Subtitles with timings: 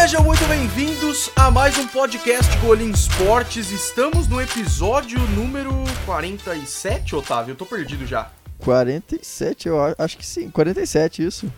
[0.00, 3.70] Sejam muito bem-vindos a mais um podcast Golim Esportes.
[3.70, 5.74] Estamos no episódio número
[6.06, 7.52] 47, Otávio.
[7.52, 8.30] Eu tô perdido já.
[8.60, 10.50] 47, eu acho que sim.
[10.50, 11.52] 47, isso.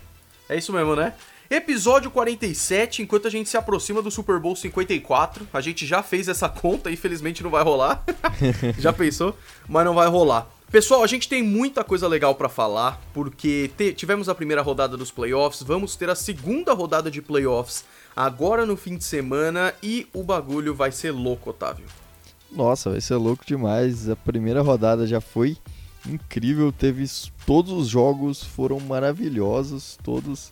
[0.49, 1.13] É isso mesmo, né?
[1.49, 5.47] Episódio 47, enquanto a gente se aproxima do Super Bowl 54.
[5.53, 8.03] A gente já fez essa conta, infelizmente não vai rolar.
[8.77, 9.37] já pensou?
[9.69, 10.49] Mas não vai rolar.
[10.69, 15.11] Pessoal, a gente tem muita coisa legal para falar, porque tivemos a primeira rodada dos
[15.11, 20.23] playoffs, vamos ter a segunda rodada de playoffs agora no fim de semana e o
[20.23, 21.85] bagulho vai ser louco, Otávio.
[22.51, 24.09] Nossa, vai ser louco demais.
[24.09, 25.57] A primeira rodada já foi
[26.07, 27.05] incrível, teve
[27.45, 30.51] todos os jogos foram maravilhosos, todos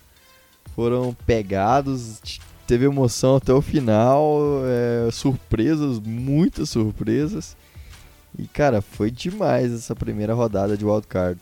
[0.76, 2.22] foram pegados,
[2.66, 7.58] teve emoção até o final, é, surpresas, muitas surpresas.
[8.38, 11.40] E cara, foi demais essa primeira rodada de wildcard.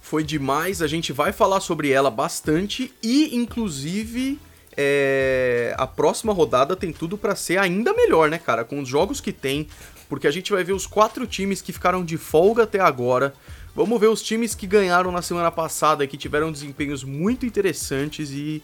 [0.00, 4.38] Foi demais, a gente vai falar sobre ela bastante e inclusive
[4.82, 8.64] é, a próxima rodada tem tudo para ser ainda melhor, né, cara?
[8.64, 9.68] Com os jogos que tem,
[10.08, 13.34] porque a gente vai ver os quatro times que ficaram de folga até agora.
[13.74, 18.62] Vamos ver os times que ganharam na semana passada que tiveram desempenhos muito interessantes e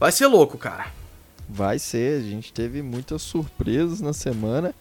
[0.00, 0.86] vai ser louco, cara.
[1.48, 4.74] Vai ser, a gente teve muitas surpresas na semana.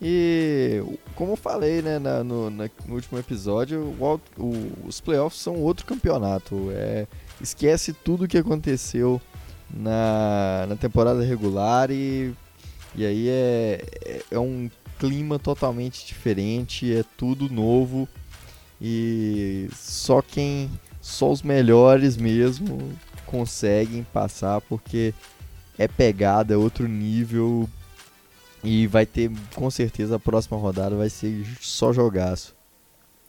[0.00, 0.82] E
[1.14, 5.56] como eu falei né, na, no, na, no, último episódio, o, o, os playoffs são
[5.56, 6.70] outro campeonato.
[6.72, 7.06] É,
[7.40, 9.20] esquece tudo o que aconteceu
[9.72, 12.32] na, na temporada regular e,
[12.94, 18.08] e aí é, é, é um clima totalmente diferente, é tudo novo
[18.80, 22.92] e só quem, só os melhores mesmo
[23.26, 25.14] conseguem passar porque
[25.78, 27.68] é pegada, é outro nível
[28.62, 32.54] e vai ter com certeza a próxima rodada vai ser só jogaço.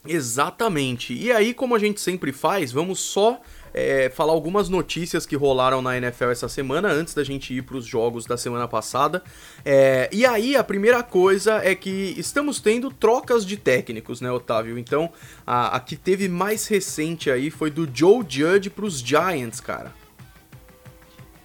[0.06, 1.14] Exatamente.
[1.14, 3.40] E aí, como a gente sempre faz, vamos só
[3.74, 7.78] é, falar algumas notícias que rolaram na NFL essa semana, antes da gente ir para
[7.78, 9.24] os jogos da semana passada.
[9.66, 14.78] É, e aí, a primeira coisa é que estamos tendo trocas de técnicos, né, Otávio?
[14.78, 15.12] Então,
[15.46, 19.92] a, a que teve mais recente aí foi do Joe Judge para os Giants, cara.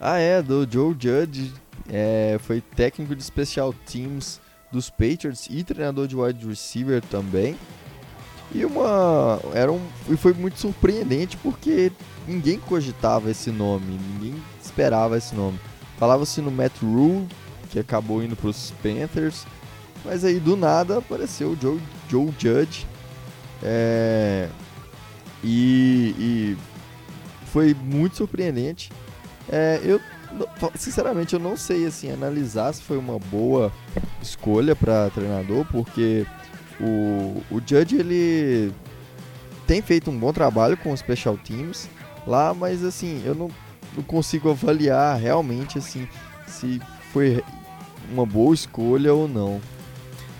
[0.00, 1.52] Ah, é, do Joe Judge,
[1.88, 4.40] é, foi técnico de special teams
[4.70, 7.56] dos Patriots e treinador de wide receiver também.
[8.54, 11.92] E uma era um e foi muito surpreendente porque
[12.28, 15.58] ninguém cogitava esse nome, ninguém esperava esse nome.
[15.96, 17.26] Falava-se no Matt Rule,
[17.70, 19.46] que acabou indo para os Panthers,
[20.04, 22.86] mas aí do nada apareceu o Joe, Joe Judge.
[23.62, 24.48] É,
[25.42, 26.56] e, e,
[27.46, 28.92] foi muito surpreendente.
[29.48, 29.98] É, eu
[30.74, 33.72] sinceramente eu não sei assim analisar se foi uma boa
[34.20, 36.26] escolha para treinador, porque
[36.78, 38.72] o, o Judge ele
[39.66, 41.88] tem feito um bom trabalho com os special teams
[42.28, 43.50] lá, mas assim, eu não,
[43.96, 46.06] não consigo avaliar realmente assim
[46.46, 46.80] se
[47.12, 47.42] foi
[48.10, 49.60] uma boa escolha ou não.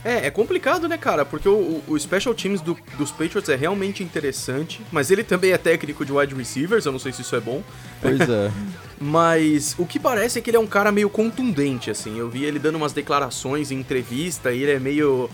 [0.05, 1.25] É, é complicado, né, cara?
[1.25, 5.59] Porque o, o Special Teams do, dos Patriots é realmente interessante, mas ele também é
[5.59, 7.63] técnico de wide receivers, eu não sei se isso é bom.
[8.01, 8.51] Pois é.
[9.01, 12.17] mas o que parece é que ele é um cara meio contundente, assim.
[12.17, 15.29] Eu vi ele dando umas declarações em entrevista e ele é meio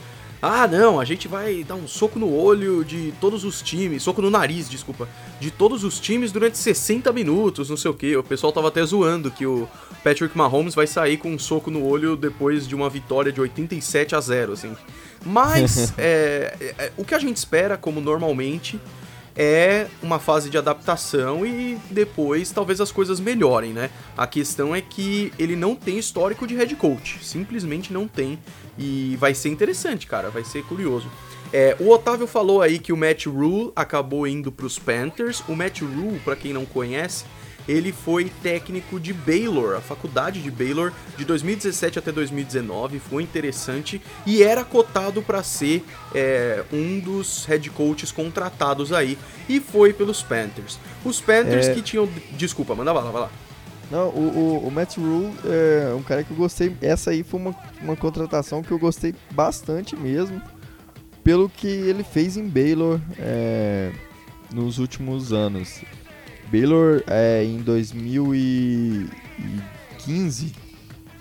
[0.47, 4.21] ah, não, a gente vai dar um soco no olho de todos os times, soco
[4.21, 5.09] no nariz, desculpa,
[5.41, 8.16] de todos os times durante 60 minutos, não sei o que.
[8.16, 9.69] O pessoal tava até zoando que o
[10.03, 14.15] Patrick Mahomes vai sair com um soco no olho depois de uma vitória de 87
[14.15, 14.77] a 0, assim.
[15.25, 18.78] Mas é, é, o que a gente espera, como normalmente,
[19.37, 23.91] é uma fase de adaptação e depois talvez as coisas melhorem, né?
[24.16, 28.38] A questão é que ele não tem histórico de head coach, simplesmente não tem
[28.78, 31.08] e vai ser interessante, cara, vai ser curioso.
[31.52, 35.42] É, o Otávio falou aí que o Matt Rule acabou indo para os Panthers.
[35.48, 37.24] O Matt Rule, para quem não conhece,
[37.66, 44.02] ele foi técnico de Baylor, a faculdade de Baylor, de 2017 até 2019, foi interessante
[44.26, 45.84] e era cotado para ser
[46.14, 49.16] é, um dos head coaches contratados aí
[49.49, 50.78] e foi pelos Panthers.
[51.04, 51.75] Os Panthers é...
[51.75, 52.08] que tinham.
[52.32, 53.31] Desculpa, manda bala, vai lá.
[53.90, 56.75] Não, o, o, o, Matt Rule é um cara que eu gostei.
[56.81, 60.40] Essa aí foi uma, uma contratação que eu gostei bastante mesmo,
[61.22, 63.92] pelo que ele fez em Baylor é,
[64.52, 65.82] nos últimos anos.
[66.50, 70.52] Baylor é, em 2015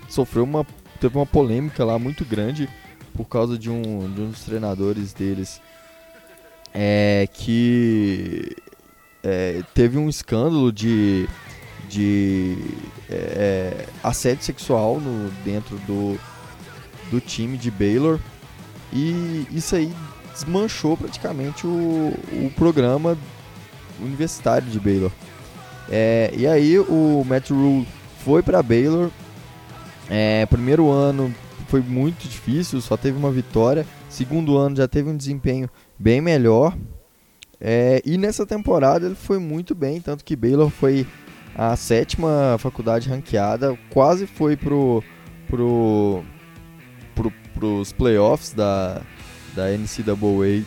[0.09, 0.65] sofreu uma
[0.99, 2.69] teve uma polêmica lá muito grande
[3.13, 5.59] por causa de um, de um dos treinadores deles
[6.73, 8.55] é, que
[9.21, 11.27] é, teve um escândalo de,
[11.93, 12.57] de
[13.09, 16.19] é, assédio sexual no, dentro do,
[17.11, 18.19] do time de Baylor
[18.91, 19.93] e isso aí
[20.33, 23.15] desmanchou praticamente o, o programa
[23.99, 25.11] universitário de Baylor.
[25.89, 27.87] É, e aí o Matt Rule
[28.23, 29.11] foi para Baylor
[30.09, 31.33] É, primeiro ano
[31.67, 33.85] foi muito difícil, só teve uma vitória.
[34.09, 36.75] Segundo ano já teve um desempenho bem melhor.
[37.59, 41.07] É, e nessa temporada ele foi muito bem, tanto que Baylor foi
[41.55, 45.03] a sétima faculdade ranqueada, quase foi pro,
[45.47, 46.23] pro,
[47.13, 49.01] pro, pros playoffs da,
[49.55, 50.65] da NCAA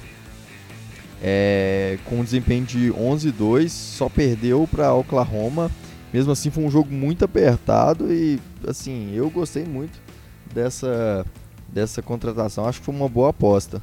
[1.22, 5.70] é, com um desempenho de 11-2, só perdeu para Oklahoma.
[6.12, 10.00] Mesmo assim foi um jogo muito apertado e assim, eu gostei muito
[10.54, 11.26] dessa,
[11.68, 13.82] dessa contratação, acho que foi uma boa aposta.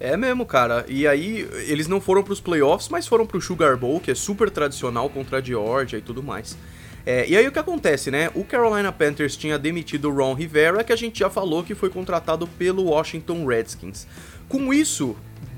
[0.00, 0.86] É mesmo, cara.
[0.88, 4.10] E aí, eles não foram para os playoffs, mas foram para o Sugar Bowl, que
[4.10, 6.56] é super tradicional contra a Georgia e tudo mais.
[7.04, 8.30] É, e aí o que acontece, né?
[8.34, 11.90] O Carolina Panthers tinha demitido o Ron Rivera, que a gente já falou que foi
[11.90, 14.06] contratado pelo Washington Redskins.
[14.48, 15.16] Com isso,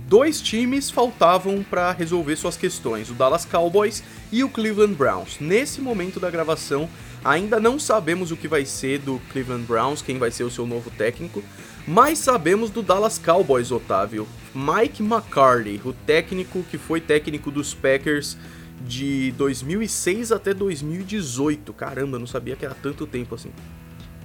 [0.09, 5.39] dois times faltavam para resolver suas questões: o Dallas Cowboys e o Cleveland Browns.
[5.41, 6.89] Nesse momento da gravação,
[7.25, 10.67] ainda não sabemos o que vai ser do Cleveland Browns, quem vai ser o seu
[10.67, 11.43] novo técnico.
[11.87, 14.27] Mas sabemos do Dallas Cowboys, Otávio.
[14.55, 18.37] Mike McCarthy, o técnico que foi técnico dos Packers
[18.81, 21.73] de 2006 até 2018.
[21.73, 23.51] Caramba, não sabia que era tanto tempo assim.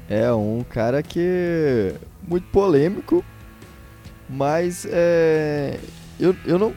[0.09, 1.94] É um cara que
[2.25, 3.24] muito polêmico,
[4.30, 5.80] mas é,
[6.19, 6.74] eu, eu não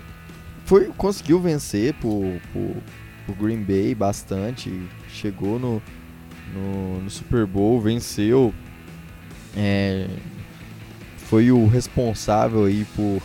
[0.65, 2.77] foi conseguiu vencer por, por,
[3.27, 5.83] por Green Bay bastante, chegou no,
[6.55, 8.53] no, no Super Bowl, venceu
[9.57, 10.09] é,
[11.31, 13.23] foi o responsável aí por,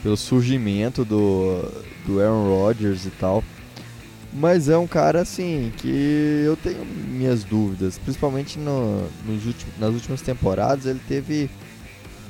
[0.00, 1.60] pelo surgimento do,
[2.06, 3.42] do Aaron Rodgers e tal.
[4.32, 9.92] Mas é um cara assim que eu tenho minhas dúvidas, principalmente no, nos últimos, nas
[9.92, 11.50] últimas temporadas ele teve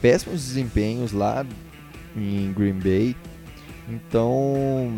[0.01, 1.45] péssimos desempenhos lá
[2.17, 3.15] em Green Bay.
[3.87, 4.97] Então,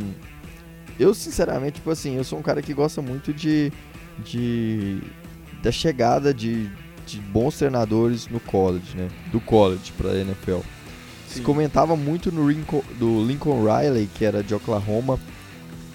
[0.99, 3.73] eu sinceramente, tipo assim, eu sou um cara que gosta muito de,
[4.25, 5.01] de
[5.61, 6.71] da chegada de,
[7.11, 9.09] de bons treinadores no college, né?
[9.33, 10.57] Do college para NFL.
[10.57, 10.65] Sim.
[11.27, 15.19] Se comentava muito no Lincoln, do Lincoln Riley, que era de Oklahoma,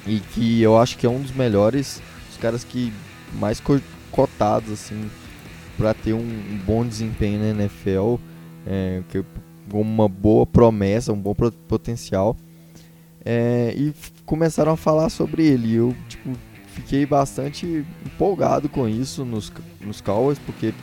[0.07, 2.01] e que eu acho que é um dos melhores,
[2.31, 2.93] os caras que
[3.33, 3.61] mais
[4.11, 5.09] cotados assim
[5.77, 8.15] para ter um, bom desempenho na NFL,
[8.65, 9.23] é, que
[9.73, 11.35] uma boa promessa, um bom
[11.67, 12.37] potencial.
[13.23, 13.93] É, e
[14.25, 15.73] começaram a falar sobre ele.
[15.73, 16.31] Eu tipo,
[16.67, 19.51] fiquei bastante empolgado com isso nos,
[19.81, 20.73] nos Cowboys, porque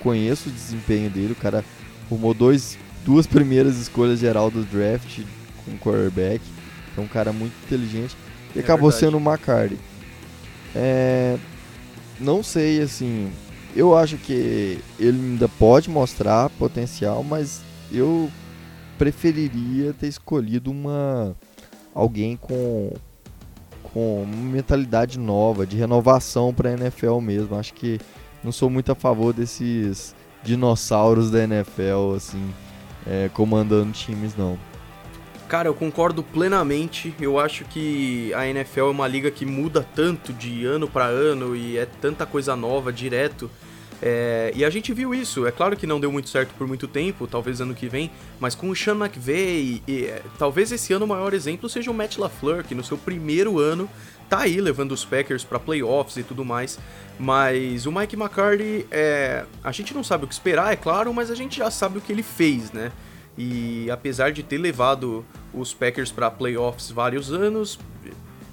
[0.00, 1.32] conheço o desempenho dele.
[1.32, 1.64] O cara
[2.08, 5.20] formou dois, duas primeiras escolhas geral do draft
[5.64, 6.42] com quarterback.
[6.96, 8.16] É um cara muito inteligente.
[8.54, 9.12] E é acabou verdade.
[9.12, 9.78] sendo o McCarthy.
[10.74, 11.36] É,
[12.18, 13.30] não sei, assim.
[13.74, 17.62] Eu acho que ele ainda pode mostrar potencial, mas
[17.92, 18.30] eu
[18.98, 21.34] preferiria ter escolhido uma
[21.94, 22.92] alguém com
[23.92, 27.56] com uma mentalidade nova, de renovação para a NFL mesmo.
[27.56, 27.98] Acho que
[28.42, 32.52] não sou muito a favor desses dinossauros da NFL, assim,
[33.06, 34.58] é, comandando times, não.
[35.48, 37.12] Cara, eu concordo plenamente.
[37.20, 41.56] Eu acho que a NFL é uma liga que muda tanto de ano para ano
[41.56, 43.50] e é tanta coisa nova direto.
[44.00, 45.46] É, e a gente viu isso.
[45.46, 48.54] É claro que não deu muito certo por muito tempo, talvez ano que vem, mas
[48.54, 52.16] com o Sean McVay, e, e, talvez esse ano o maior exemplo seja o Matt
[52.16, 53.90] LaFleur, que no seu primeiro ano
[54.30, 56.78] tá aí levando os Packers para playoffs e tudo mais.
[57.18, 61.30] Mas o Mike McCarthy, é, a gente não sabe o que esperar, é claro, mas
[61.30, 62.92] a gente já sabe o que ele fez, né?
[63.36, 67.78] E apesar de ter levado os Packers para playoffs vários anos,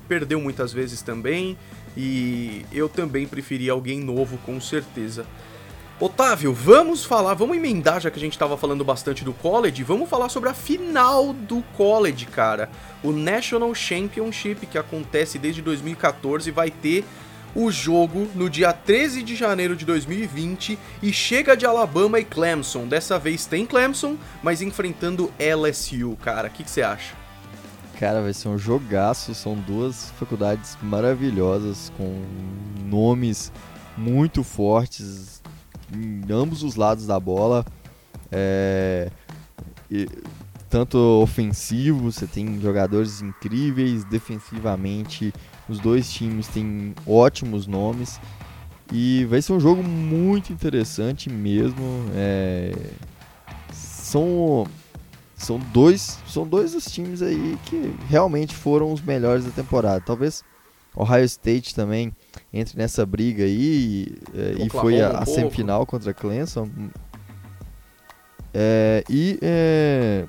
[0.07, 1.57] perdeu muitas vezes também.
[1.95, 5.25] E eu também preferi alguém novo, com certeza.
[5.99, 10.07] Otávio, vamos falar, vamos emendar já que a gente estava falando bastante do college, vamos
[10.07, 12.69] falar sobre a final do college, cara.
[13.03, 17.03] O National Championship que acontece desde 2014 vai ter
[17.55, 22.87] o jogo no dia 13 de janeiro de 2020 e chega de Alabama e Clemson.
[22.87, 26.47] Dessa vez tem Clemson, mas enfrentando LSU, cara.
[26.47, 27.15] O que você acha?
[27.99, 29.33] Cara, vai ser um jogaço.
[29.33, 32.21] São duas faculdades maravilhosas com
[32.85, 33.51] nomes
[33.97, 35.36] muito fortes
[35.93, 37.65] em ambos os lados da bola.
[38.31, 39.09] É,
[39.89, 40.07] e,
[40.69, 45.33] tanto ofensivo, você tem jogadores incríveis, defensivamente,
[45.69, 48.19] os dois times têm ótimos nomes.
[48.91, 51.81] E vai ser um jogo muito interessante mesmo.
[52.13, 52.73] É,
[53.73, 54.65] são,
[55.35, 60.01] são, dois, são dois dos times aí que realmente foram os melhores da temporada.
[60.01, 60.43] Talvez
[60.95, 62.13] Ohio State também
[62.53, 66.69] entre nessa briga aí é, e foi a, a semifinal contra Clemson.
[68.53, 70.25] É, e é,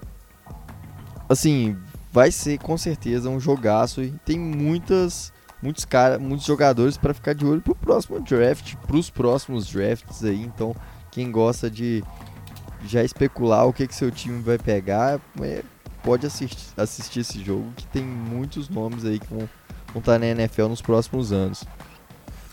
[1.28, 1.76] assim,
[2.12, 7.34] vai ser com certeza um jogaço e tem muitas muitos cara, muitos jogadores para ficar
[7.34, 10.74] de olho pro próximo draft, pros próximos drafts aí, então
[11.10, 12.04] quem gosta de
[12.86, 15.62] já especular o que, que seu time vai pegar, é,
[16.02, 19.48] pode assistir, assistir esse jogo, que tem muitos nomes aí que vão,
[19.92, 21.64] vão estar tá na NFL nos próximos anos.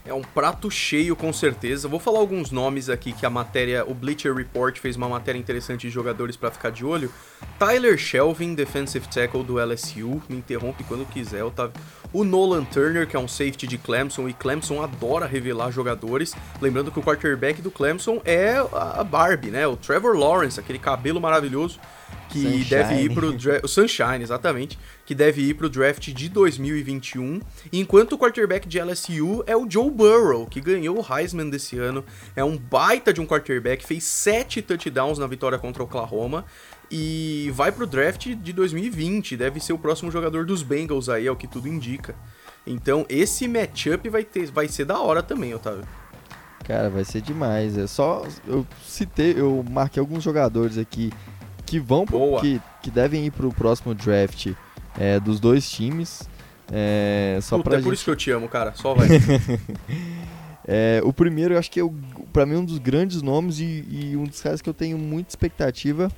[0.06, 1.88] É um prato cheio, com certeza.
[1.88, 5.88] Vou falar alguns nomes aqui que a matéria, o Bleacher Report fez uma matéria interessante
[5.88, 7.12] de jogadores para ficar de olho.
[7.58, 11.74] Tyler Shelvin, defensive tackle do LSU, me interrompe quando quiser, Otávio.
[12.14, 16.34] O Nolan Turner, que é um safety de Clemson, e Clemson adora revelar jogadores.
[16.62, 19.68] Lembrando que o quarterback do Clemson é a Barbie, né?
[19.68, 21.80] O Trevor Lawrence, aquele cabelo maravilhoso
[22.30, 22.66] que Sunshine.
[22.66, 27.40] deve ir pro o Sunshine, exatamente, que deve ir pro draft de 2021,
[27.72, 32.04] enquanto o quarterback de LSU é o Joe Burrow, que ganhou o Heisman desse ano,
[32.36, 36.46] é um baita de um quarterback, fez sete touchdowns na vitória contra o Oklahoma
[36.98, 41.32] e vai pro draft de 2020, deve ser o próximo jogador dos Bengals aí, é
[41.32, 42.16] o que tudo indica.
[42.66, 45.84] Então, esse matchup vai ter vai ser da hora também, Otávio.
[46.64, 47.78] Cara, vai ser demais.
[47.78, 51.12] É só eu citei, eu marquei alguns jogadores aqui
[51.66, 54.54] que vão pro, que, que devem ir pro próximo draft
[54.98, 56.30] é, dos dois times.
[56.72, 57.88] É, só Puta, pra é gente...
[57.88, 58.74] por isso que eu te amo, cara.
[58.74, 59.10] Só vai.
[60.66, 61.84] é, o primeiro, eu acho que é,
[62.32, 65.32] para mim, um dos grandes nomes e, e, um dos caras que eu tenho muita
[65.32, 66.10] expectativa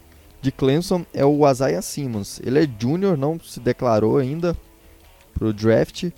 [0.42, 2.40] de Clemson é o Isaiah Simmons.
[2.44, 4.56] Ele é júnior, não se declarou ainda
[5.34, 6.10] pro draft.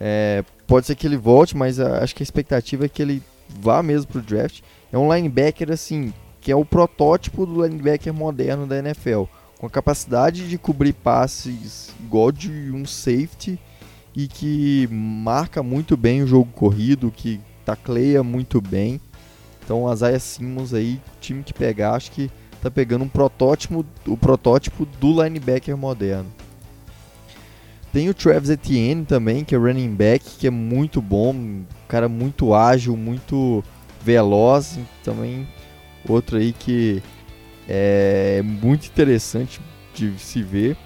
[0.00, 3.22] É, pode ser que ele volte, mas acho que a expectativa é que ele
[3.60, 4.60] vá mesmo pro draft.
[4.92, 9.24] É um linebacker, assim, que é o protótipo do linebacker moderno da NFL,
[9.58, 13.58] com a capacidade de cobrir passes igual de um safety
[14.14, 19.00] e que marca muito bem o jogo corrido, que tacleia muito bem.
[19.62, 22.30] Então, o Isaiah Simmons aí, time que pegar, acho que
[22.62, 26.30] tá pegando um protótipo, o protótipo do linebacker moderno.
[27.92, 32.08] Tem o Travis Etienne também, que é running back, que é muito bom, um cara
[32.08, 33.64] muito ágil, muito
[34.04, 35.48] veloz, também
[36.06, 37.02] Outro aí que
[37.68, 39.60] é muito interessante
[39.94, 40.76] de se ver.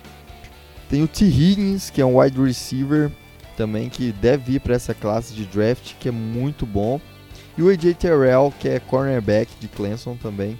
[0.88, 1.24] Tem o T.
[1.24, 3.10] Higgins, que é um wide receiver
[3.56, 7.00] também, que deve ir para essa classe de draft, que é muito bom.
[7.56, 10.58] E o AJ Terrell, que é cornerback de Clemson também,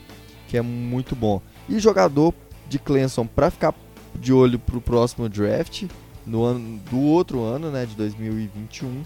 [0.52, 1.40] que é muito bom.
[1.66, 2.34] E jogador
[2.68, 3.74] de Clemson para ficar
[4.14, 5.84] de olho para o próximo draft,
[6.26, 9.02] no ano do outro ano, né, de 2021,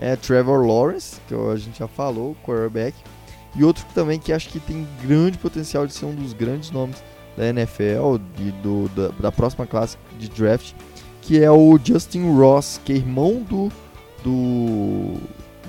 [0.00, 2.96] é Trevor Lawrence, que a gente já falou, quarterback.
[3.54, 7.00] E outro também que acho que tem grande potencial de ser um dos grandes nomes
[7.36, 10.72] da NFL e do, da, da próxima classe de draft,
[11.22, 13.70] que é o Justin Ross, que é irmão do,
[14.24, 15.20] do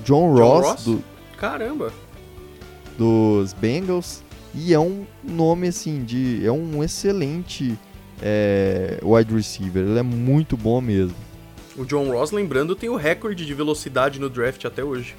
[0.02, 0.84] John, John Ross, Ross?
[0.84, 1.04] Do,
[1.38, 1.92] Caramba!
[2.98, 4.20] Dos Bengals.
[4.54, 6.44] E é um nome assim de.
[6.44, 7.78] É um excelente
[8.20, 9.82] é, wide receiver.
[9.82, 11.16] Ele é muito bom mesmo.
[11.76, 15.16] O John Ross, lembrando, tem o recorde de velocidade no draft até hoje.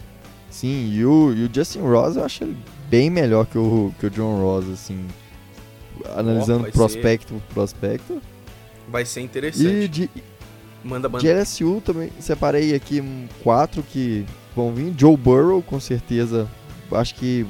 [0.49, 2.55] Sim, e o, e o Justin Ross eu acho ele
[2.87, 5.03] bem melhor que o, que o John Ross, assim.
[6.15, 8.21] Analisando oh, prospecto por prospecto.
[8.87, 9.67] Vai ser interessante.
[9.67, 10.09] E de,
[10.83, 11.19] manda, manda.
[11.19, 13.03] de LSU também separei aqui
[13.41, 14.25] quatro que
[14.55, 14.93] vão vir.
[14.95, 16.47] Joe Burrow, com certeza,
[16.91, 17.45] acho que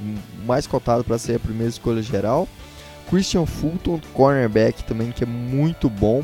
[0.46, 2.48] mais cotado para ser a primeira escolha geral.
[3.10, 6.24] Christian Fulton, cornerback também, que é muito bom.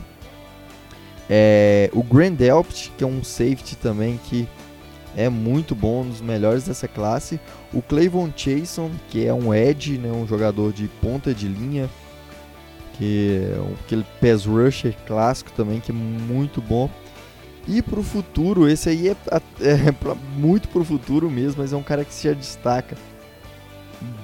[1.29, 4.47] É, o Grand Delpt, que é um safety também, que
[5.15, 7.39] é muito bom, um dos melhores dessa classe.
[7.73, 11.89] O Clayvon Chason, que é um edge, né, um jogador de ponta de linha,
[12.93, 16.89] que é aquele pass rusher clássico também, que é muito bom.
[17.71, 19.15] E para o futuro, esse aí é,
[19.61, 22.97] é pra, muito para o futuro mesmo, mas é um cara que se já destaca.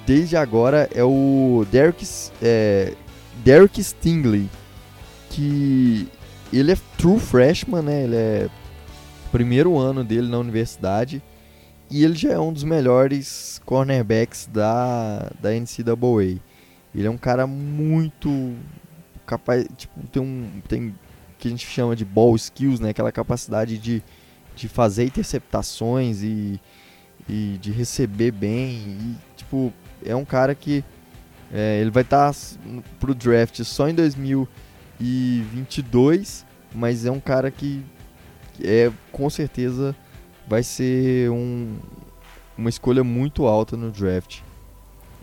[0.03, 2.03] Desde agora é o Derek,
[2.41, 2.93] é,
[3.43, 4.49] Derek Stingley,
[5.29, 6.07] que
[6.51, 8.03] ele é true freshman, né?
[8.05, 8.49] Ele é
[9.31, 11.21] primeiro ano dele na universidade
[11.91, 16.41] e ele já é um dos melhores cornerbacks da, da NCAA.
[16.95, 18.55] Ele é um cara muito
[19.23, 20.95] capaz, tipo, tem um tem
[21.45, 24.01] que a gente chama de ball skills, né, aquela capacidade de,
[24.55, 26.59] de fazer interceptações e,
[27.29, 29.71] e de receber bem e tipo,
[30.03, 30.83] é um cara que
[31.53, 32.39] é, ele vai estar tá
[32.99, 37.83] pro draft só em 2022, mas é um cara que
[38.63, 39.95] é com certeza
[40.47, 41.77] vai ser um,
[42.57, 44.39] uma escolha muito alta no draft.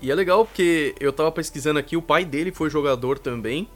[0.00, 3.68] E é legal porque eu tava pesquisando aqui, o pai dele foi jogador também.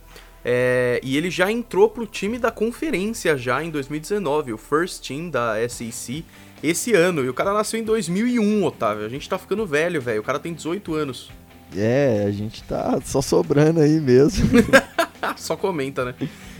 [0.49, 5.29] É, e ele já entrou pro time da conferência já em 2019, o first team
[5.29, 6.25] da SEC
[6.63, 7.25] esse ano.
[7.25, 9.05] E o cara nasceu em 2001, Otávio.
[9.05, 10.21] A gente tá ficando velho, velho.
[10.21, 11.33] O cara tem 18 anos.
[11.77, 14.49] É, a gente tá só sobrando aí mesmo.
[15.37, 16.15] Só comenta, né?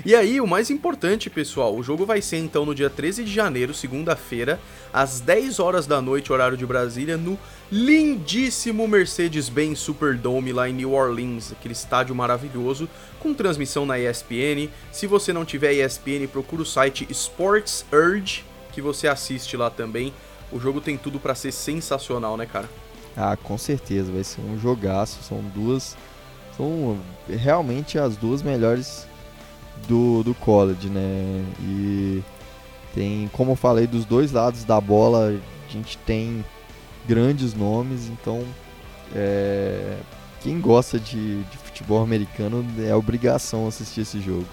[0.05, 3.33] E aí, o mais importante, pessoal, o jogo vai ser então no dia 13 de
[3.33, 4.61] janeiro, segunda-feira,
[4.93, 7.39] às 10 horas da noite, horário de Brasília, no
[7.71, 12.89] lindíssimo Mercedes-Benz Superdome lá em New Orleans, aquele estádio maravilhoso,
[13.21, 14.69] com transmissão na ESPN.
[14.93, 20.13] Se você não tiver ESPN, procura o site Sports Urge, que você assiste lá também.
[20.53, 22.69] O jogo tem tudo para ser sensacional, né, cara?
[23.17, 25.23] Ah, com certeza, vai ser um jogaço.
[25.23, 25.97] São duas.
[26.57, 29.07] São realmente as duas melhores
[29.89, 31.45] do, do college, né?
[31.61, 32.23] E
[32.95, 36.45] tem, como eu falei, dos dois lados da bola, a gente tem
[37.07, 38.43] grandes nomes, então
[39.15, 39.99] é,
[40.41, 44.47] quem gosta de, de futebol americano é obrigação assistir esse jogo.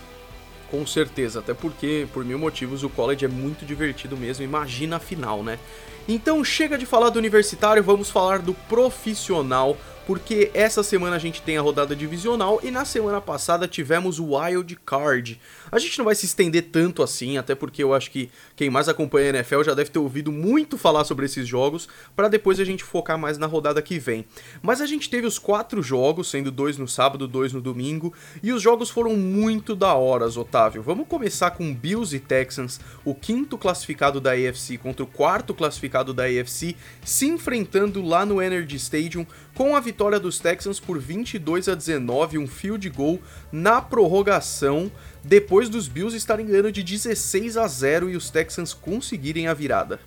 [0.69, 4.43] Com certeza, até porque, por mil motivos, o college é muito divertido mesmo.
[4.43, 5.59] Imagina a final, né?
[6.07, 11.41] Então chega de falar do universitário, vamos falar do profissional porque essa semana a gente
[11.41, 15.39] tem a rodada divisional e na semana passada tivemos o Wild Card.
[15.71, 18.89] A gente não vai se estender tanto assim, até porque eu acho que quem mais
[18.89, 22.65] acompanha a NFL já deve ter ouvido muito falar sobre esses jogos, para depois a
[22.65, 24.25] gente focar mais na rodada que vem.
[24.61, 28.51] Mas a gente teve os quatro jogos, sendo dois no sábado, dois no domingo, e
[28.51, 30.81] os jogos foram muito da hora, Otávio.
[30.81, 36.13] Vamos começar com Bills e Texans, o quinto classificado da AFC contra o quarto classificado
[36.13, 41.69] da AFC, se enfrentando lá no Energy Stadium com a vitória dos Texans por 22
[41.69, 43.19] a 19, um field goal
[43.51, 44.91] na prorrogação,
[45.23, 49.99] depois dos Bills estarem ganhando de 16 a 0 e os Texans conseguirem a virada.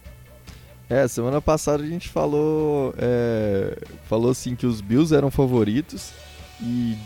[0.89, 3.77] É, semana passada a gente falou, é,
[4.09, 6.13] falou assim que os Bills eram favoritos
[6.61, 6.97] e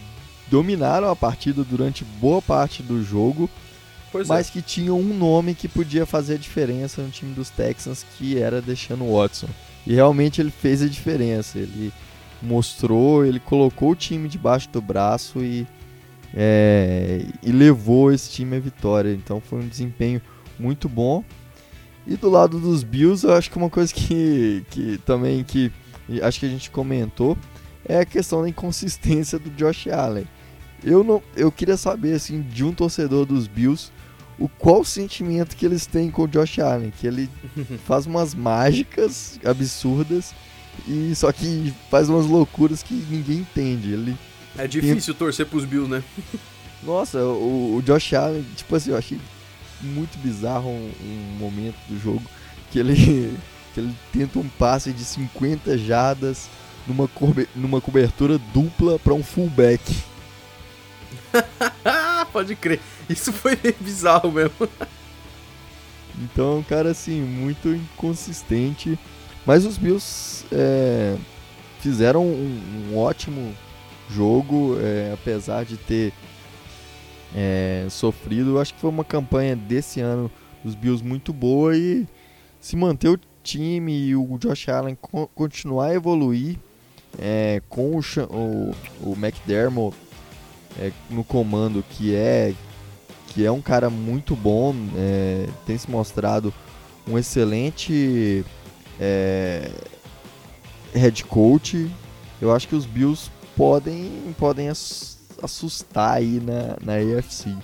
[0.50, 3.48] dominaram a partida durante boa parte do jogo,
[4.12, 4.52] pois mas é.
[4.52, 8.60] que tinham um nome que podia fazer a diferença no time dos Texans, que era
[8.60, 9.48] Deshaun Watson.
[9.86, 11.58] E realmente ele fez a diferença.
[11.58, 11.90] Ele
[12.42, 15.66] mostrou, ele colocou o time debaixo do braço e,
[16.34, 19.12] é, e levou esse time à vitória.
[19.12, 20.20] Então foi um desempenho
[20.58, 21.24] muito bom.
[22.06, 25.70] E do lado dos Bills, eu acho que uma coisa que, que também que
[26.22, 27.36] acho que a gente comentou
[27.84, 30.26] é a questão da inconsistência do Josh Allen.
[30.82, 33.92] Eu não, eu queria saber assim de um torcedor dos Bills
[34.38, 37.28] o qual sentimento que eles têm com o Josh Allen, que ele
[37.84, 40.34] faz umas mágicas absurdas
[40.86, 43.92] e só que faz umas loucuras que ninguém entende.
[43.92, 44.16] Ele
[44.56, 45.18] é difícil tem...
[45.18, 46.02] torcer pros Bills, né?
[46.82, 49.20] Nossa, o, o, Josh Allen, tipo assim, eu achei
[49.82, 52.22] muito bizarro um, um momento do jogo
[52.70, 52.94] que ele,
[53.74, 56.48] que ele tenta um passe de 50 jardas
[56.86, 57.08] numa,
[57.54, 59.82] numa cobertura dupla para um fullback.
[62.32, 62.80] Pode crer.
[63.08, 64.68] Isso foi meio bizarro mesmo.
[66.18, 68.98] então, um cara assim, muito inconsistente.
[69.50, 71.16] Mas os Bills é,
[71.80, 73.52] fizeram um, um, ótimo
[74.08, 76.12] jogo, é, apesar de ter
[77.34, 78.50] é, sofrido.
[78.50, 80.30] Eu acho que foi uma campanha desse ano
[80.62, 82.06] dos Bills muito boa e
[82.60, 86.56] se manter o time e o Josh Allen co continuar a evoluir
[87.18, 89.96] é, com o, o, o McDermott
[90.78, 92.54] é, no comando, que é
[93.26, 96.54] que é um cara muito bom, é, tem se mostrado
[97.08, 98.44] um excelente
[99.00, 99.70] é,
[100.94, 101.90] head coach,
[102.40, 104.68] eu acho que os Bills podem, podem
[105.42, 107.56] assustar aí na, na AFC.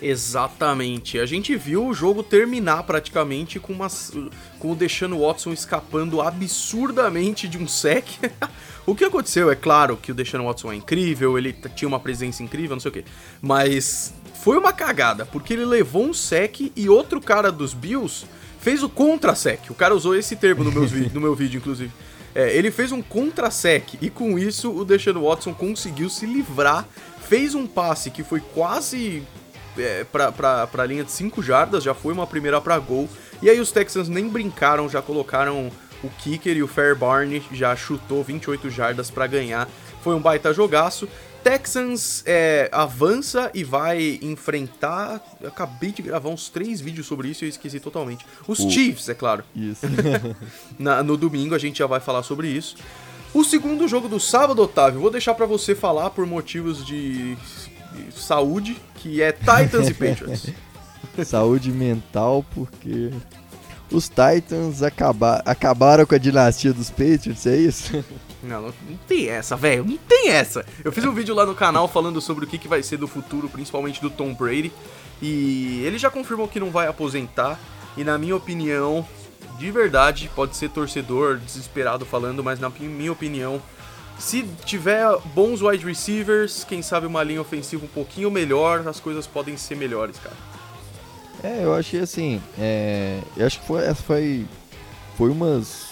[0.00, 1.18] Exatamente.
[1.18, 4.12] A gente viu o jogo terminar praticamente com, umas,
[4.58, 8.06] com o Deshaun Watson escapando absurdamente de um sec.
[8.84, 9.50] o que aconteceu?
[9.50, 12.90] É claro que o Deshaun Watson é incrível, ele tinha uma presença incrível, não sei
[12.90, 13.04] o que.
[13.40, 18.26] Mas foi uma cagada, porque ele levou um sec e outro cara dos Bills
[18.66, 19.70] fez o contra-sec.
[19.70, 21.92] O cara usou esse termo no, meus no meu vídeo, inclusive.
[22.34, 26.84] É, ele fez um contra-sec e com isso o Deshaun Watson conseguiu se livrar.
[27.28, 29.22] Fez um passe que foi quase
[29.78, 33.08] é, pra, pra linha de 5 jardas, já foi uma primeira para gol.
[33.40, 35.70] E aí os Texans nem brincaram, já colocaram
[36.02, 39.68] o kicker e o Fairbarn já chutou 28 jardas para ganhar.
[40.02, 41.08] Foi um baita jogaço.
[41.46, 45.22] Texans é, avança e vai enfrentar.
[45.40, 48.26] Eu acabei de gravar uns três vídeos sobre isso e eu esqueci totalmente.
[48.48, 49.44] Os uh, Chiefs, é claro.
[49.54, 49.86] Isso.
[50.76, 52.74] Na, no domingo a gente já vai falar sobre isso.
[53.32, 57.38] O segundo jogo do sábado, Otávio, vou deixar para você falar por motivos de
[58.12, 60.50] saúde, que é Titans e Patriots.
[61.24, 63.12] Saúde mental, porque
[63.92, 68.04] os Titans acaba acabaram com a dinastia dos Patriots, é isso?
[68.46, 69.84] Não, não, não tem essa, velho.
[69.84, 70.64] Não tem essa.
[70.84, 73.08] Eu fiz um vídeo lá no canal falando sobre o que, que vai ser do
[73.08, 74.72] futuro, principalmente do Tom Brady.
[75.20, 77.58] E ele já confirmou que não vai aposentar.
[77.96, 79.06] E na minha opinião,
[79.58, 83.60] de verdade, pode ser torcedor desesperado falando, mas na minha opinião,
[84.18, 89.26] se tiver bons wide receivers, quem sabe uma linha ofensiva um pouquinho melhor, as coisas
[89.26, 90.36] podem ser melhores, cara.
[91.42, 94.46] É, eu achei assim, é, eu acho que foi, foi,
[95.16, 95.90] foi umas,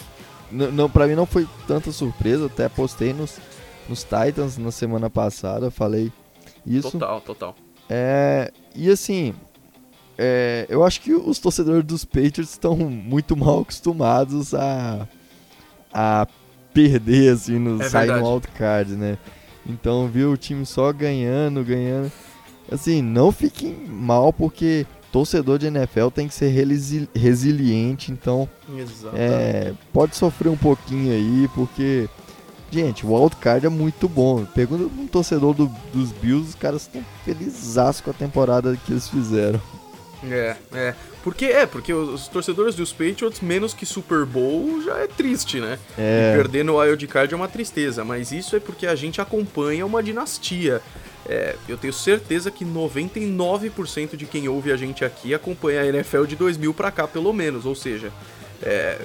[0.55, 3.37] não, não para mim não foi tanta surpresa, até postei nos,
[3.89, 6.11] nos Titans na semana passada, falei
[6.65, 6.91] isso.
[6.91, 7.55] Total, total.
[7.89, 9.33] É, e assim,
[10.17, 15.07] é, eu acho que os torcedores dos Patriots estão muito mal acostumados a,
[15.93, 16.27] a
[16.73, 19.17] perder, assim, no, É sair no wildcard, né?
[19.67, 22.11] Então, viu o time só ganhando, ganhando.
[22.71, 24.85] Assim, não fiquem mal, porque
[25.19, 28.49] torcedor de NFL tem que ser relisi- resiliente, então
[29.17, 32.09] é, pode sofrer um pouquinho aí, porque,
[32.69, 34.43] gente, o wildcard é muito bom.
[34.43, 39.07] Pergunta um torcedor do- dos Bills, os caras estão felizes com a temporada que eles
[39.07, 39.61] fizeram.
[40.29, 40.93] É, é.
[41.25, 45.79] Porque é, porque os torcedores dos Patriots, menos que Super Bowl, já é triste, né?
[45.97, 46.31] É.
[46.31, 49.87] E perder no Wild Card é uma tristeza, mas isso é porque a gente acompanha
[49.87, 50.83] uma dinastia.
[51.27, 56.25] É, eu tenho certeza que 99% de quem ouve a gente aqui acompanha a NFL
[56.25, 57.65] de 2000 pra cá, pelo menos.
[57.65, 58.11] Ou seja,
[58.61, 59.01] é,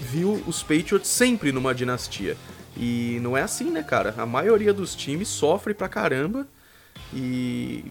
[0.00, 2.36] viu os Patriots sempre numa dinastia.
[2.76, 4.12] E não é assim, né, cara?
[4.18, 6.44] A maioria dos times sofre pra caramba
[7.14, 7.84] e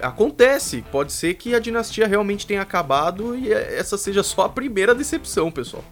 [0.00, 0.84] acontece.
[0.90, 5.50] Pode ser que a dinastia realmente tenha acabado e essa seja só a primeira decepção,
[5.50, 5.84] pessoal.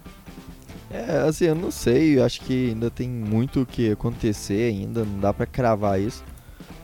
[0.90, 5.04] É, assim, eu não sei, eu acho que ainda tem muito o que acontecer ainda,
[5.04, 6.22] não dá pra cravar isso.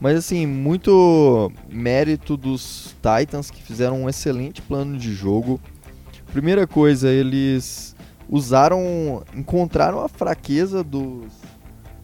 [0.00, 5.60] Mas assim, muito mérito dos Titans que fizeram um excelente plano de jogo.
[6.32, 7.94] Primeira coisa, eles
[8.28, 11.26] usaram, encontraram a fraqueza dos,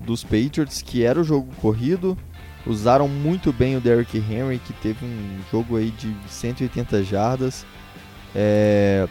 [0.00, 2.18] dos Patriots, que era o jogo corrido.
[2.66, 7.66] Usaram muito bem o Derrick Henry, que teve um jogo aí de 180 jardas.
[8.35, 9.07] É,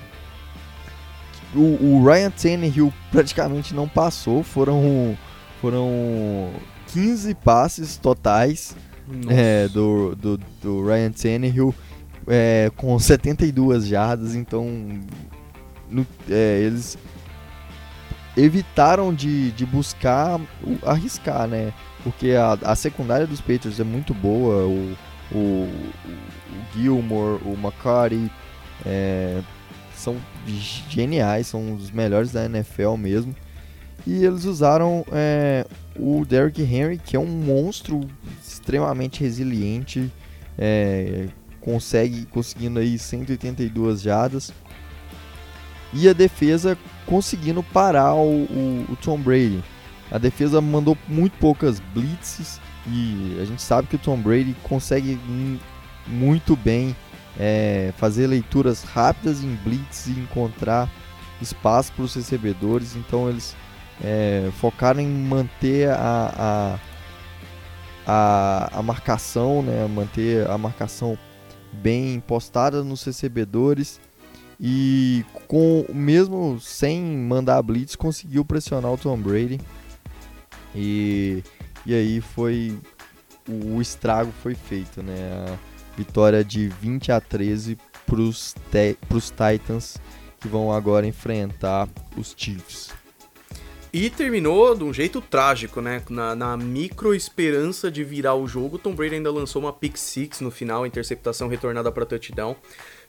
[1.56, 1.60] o,
[2.00, 5.16] o Ryan Tannehill praticamente não passou, foram,
[5.62, 6.52] foram
[6.88, 8.76] 15 passes totais
[9.30, 11.76] é, do, do, do Ryan Tannehill
[12.28, 14.66] é, com 72 jardas, então
[15.90, 16.98] no- é, eles
[18.36, 20.40] evitaram de, de buscar
[20.86, 21.72] arriscar, né?
[22.04, 24.96] Porque a, a secundária dos Patriots é muito boa, o,
[25.32, 25.70] o, o
[26.76, 28.30] Gilmore, o McCarty,
[28.86, 29.42] é,
[29.96, 30.18] são
[30.90, 33.34] geniais, são os melhores da NFL mesmo.
[34.06, 35.66] E eles usaram é,
[35.98, 38.02] o Derrick Henry, que é um monstro
[38.46, 40.12] extremamente resiliente,
[40.58, 41.28] é,
[41.62, 44.52] consegue conseguindo aí 182 jardas.
[45.94, 49.64] E a defesa conseguindo parar o, o- o Tom Brady.
[50.14, 55.20] A defesa mandou muito poucas blitzes e a gente sabe que o Tom Brady consegue
[55.28, 55.60] mu-
[56.08, 56.96] muito bem
[57.40, 60.88] é, fazer leituras rápidas em blitz e encontrar
[61.42, 62.96] espaço para os recebedores.
[62.96, 63.56] Então eles
[64.04, 66.80] é, focaram em manter a, a,
[68.06, 71.18] a, a marcação, né, manter a marcação
[71.72, 74.00] bem postada nos recebedores
[74.60, 79.60] e com mesmo sem mandar blitz conseguiu pressionar o Tom Brady
[80.76, 81.44] e,
[81.86, 82.78] e aí foi
[83.48, 85.16] o, o estrago foi feito, né?
[85.48, 88.54] A vitória de 20 a 13 para os
[89.30, 89.98] Titans
[90.40, 92.92] que vão agora enfrentar os Chiefs.
[93.94, 96.02] E terminou de um jeito trágico, né?
[96.10, 100.42] Na, na micro esperança de virar o jogo, Tom Brady ainda lançou uma pick six
[100.42, 102.56] no final, interceptação retornada para touchdown.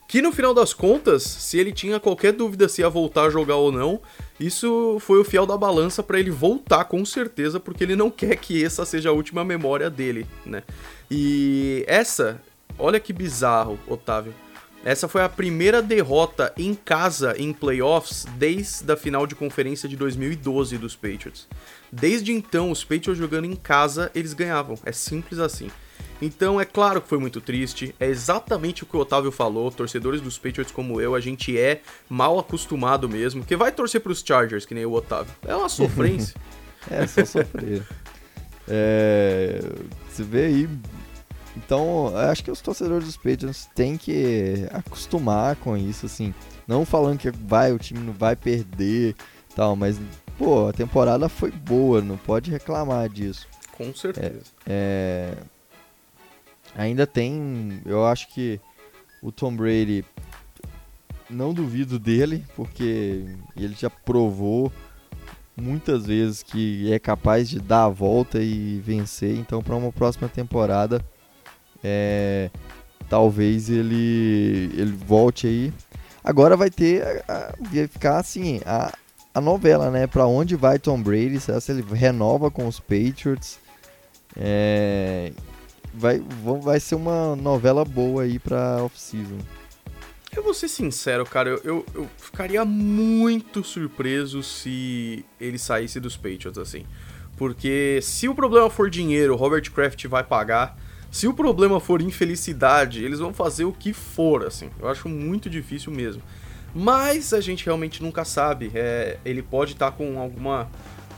[0.07, 3.55] Que no final das contas, se ele tinha qualquer dúvida se ia voltar a jogar
[3.55, 3.99] ou não,
[4.39, 8.35] isso foi o fiel da balança para ele voltar com certeza, porque ele não quer
[8.35, 10.63] que essa seja a última memória dele, né?
[11.09, 12.41] E essa,
[12.77, 14.33] olha que bizarro, Otávio.
[14.85, 19.97] Essa foi a primeira derrota em casa em playoffs desde a final de conferência de
[19.97, 21.47] 2012 dos Patriots.
[21.91, 24.77] Desde então, os Patriots jogando em casa, eles ganhavam.
[24.85, 25.71] É simples assim.
[26.21, 27.93] Então, é claro que foi muito triste.
[27.99, 29.69] É exatamente o que o Otávio falou.
[29.71, 33.43] Torcedores dos Patriots como eu, a gente é mal acostumado mesmo.
[33.43, 35.33] Que vai torcer pros Chargers, que nem o Otávio.
[35.45, 36.35] É uma sofrência.
[36.87, 37.81] É, só sofrer.
[38.67, 39.59] é,
[40.07, 40.69] você vê aí.
[41.57, 46.31] Então, acho que os torcedores dos Patriots têm que acostumar com isso, assim.
[46.67, 49.15] Não falando que vai, o time não vai perder
[49.55, 49.99] tal, mas,
[50.37, 53.47] pô, a temporada foi boa, não pode reclamar disso.
[53.71, 54.43] Com certeza.
[54.67, 55.33] É,
[56.75, 58.59] ainda tem, eu acho que
[59.21, 60.05] o Tom Brady,
[61.29, 64.71] não duvido dele, porque ele já provou
[65.55, 69.35] muitas vezes que é capaz de dar a volta e vencer.
[69.35, 71.03] Então, para uma próxima temporada,
[71.83, 72.49] é,
[73.09, 75.73] talvez ele ele volte aí.
[76.23, 77.23] Agora vai ter,
[77.59, 78.91] vai ficar assim, a,
[79.33, 80.07] a novela, né?
[80.07, 81.39] Para onde vai Tom Brady?
[81.39, 83.59] Será que ele renova com os Patriots?
[84.35, 85.31] É,
[85.97, 86.21] vai,
[86.61, 89.37] vai ser uma novela boa aí pra off-season.
[90.35, 96.17] Eu vou ser sincero, cara, eu, eu, eu, ficaria muito surpreso se ele saísse dos
[96.17, 96.85] Patriots, assim.
[97.37, 100.77] Porque se o problema for dinheiro, Robert Kraft vai pagar.
[101.09, 104.69] Se o problema for infelicidade, eles vão fazer o que for, assim.
[104.77, 106.21] Eu acho muito difícil mesmo.
[106.73, 108.69] Mas a gente realmente nunca sabe.
[108.75, 110.69] É, ele pode estar tá com alguma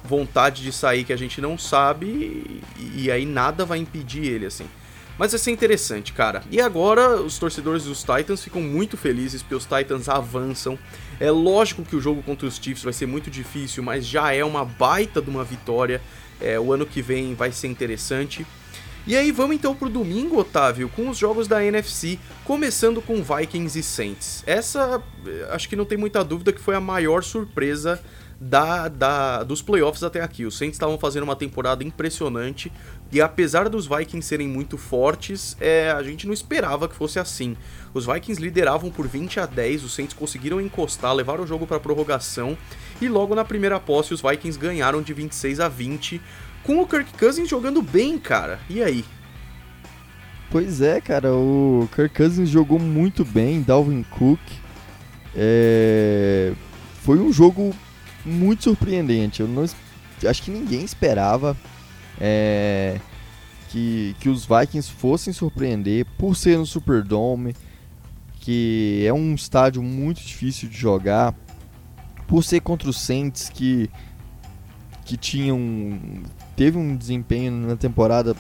[0.08, 2.62] vontade de sair que a gente não sabe
[2.96, 4.65] e, aí nada vai impedir ele, assim.
[5.17, 6.43] Mas vai ser interessante, cara.
[6.50, 10.78] E agora os torcedores dos Titans ficam muito felizes porque os Titans avançam.
[11.20, 14.43] É lógico que o jogo contra os Chiefs vai ser muito difícil, mas já é
[14.46, 16.02] uma baita de uma vitória.
[16.39, 18.46] É, o ano que vem vai ser interessante.
[19.08, 23.80] E aí vamos então pro domingo, Otávio, com os jogos da NFC, começando com Vikings
[23.80, 24.43] e Saints.
[24.46, 28.04] Essa, eh, acho que não tem muita dúvida que foi a maior surpresa
[28.39, 30.45] da, da, dos playoffs até aqui.
[30.45, 32.71] Os Saints estavam fazendo uma temporada impressionante
[33.12, 37.56] e apesar dos Vikings serem muito fortes, é, a gente não esperava que fosse assim.
[37.93, 41.80] Os Vikings lideravam por 20 a 10, os Saints conseguiram encostar, levaram o jogo para
[41.80, 42.58] prorrogação
[43.02, 46.21] e logo na primeira posse os Vikings ganharam de 26 a 20
[46.63, 48.60] com o Kirk Cousins jogando bem, cara.
[48.69, 49.06] E aí?
[50.52, 54.39] Pois é, cara, o Kirk Cousins jogou muito bem, Dalvin Cook.
[55.36, 56.54] É...
[57.04, 57.73] Foi um jogo
[58.27, 59.41] muito surpreendente.
[59.41, 59.65] Eu não
[60.27, 61.57] acho que ninguém esperava
[62.19, 62.99] é...
[63.69, 67.55] que, que os Vikings fossem surpreender por ser no Superdome,
[68.41, 71.33] que é um estádio muito difícil de jogar,
[72.27, 73.89] por ser contra os Saints que
[75.07, 75.97] que tinham
[76.53, 78.35] teve um desempenho na temporada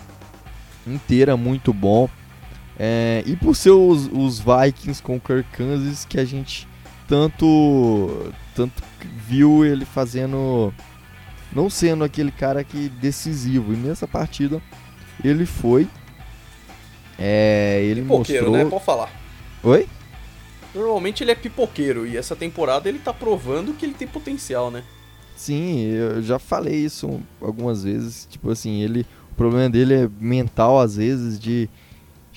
[0.85, 2.09] inteira muito bom.
[2.77, 6.67] É, e por ser os, os, Vikings com Kirk Cousins que a gente
[7.07, 8.83] tanto tanto
[9.27, 10.73] viu ele fazendo
[11.51, 14.61] não sendo aquele cara que decisivo e nessa partida
[15.23, 15.87] ele foi
[17.17, 18.69] é, ele pipoqueiro, mostrou né?
[18.69, 19.11] Pode falar.
[19.63, 19.87] Oi?
[20.73, 24.83] Normalmente ele é pipoqueiro e essa temporada ele tá provando que ele tem potencial, né?
[25.35, 28.27] Sim, eu já falei isso algumas vezes.
[28.29, 29.05] Tipo assim, ele.
[29.31, 31.69] O problema dele é mental, às vezes, de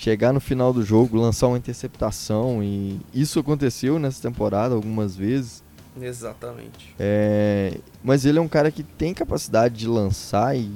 [0.01, 2.63] chegar no final do jogo, lançar uma interceptação.
[2.63, 5.63] E isso aconteceu nessa temporada algumas vezes.
[6.01, 6.95] Exatamente.
[6.99, 10.71] É, mas ele é um cara que tem capacidade de lançar e,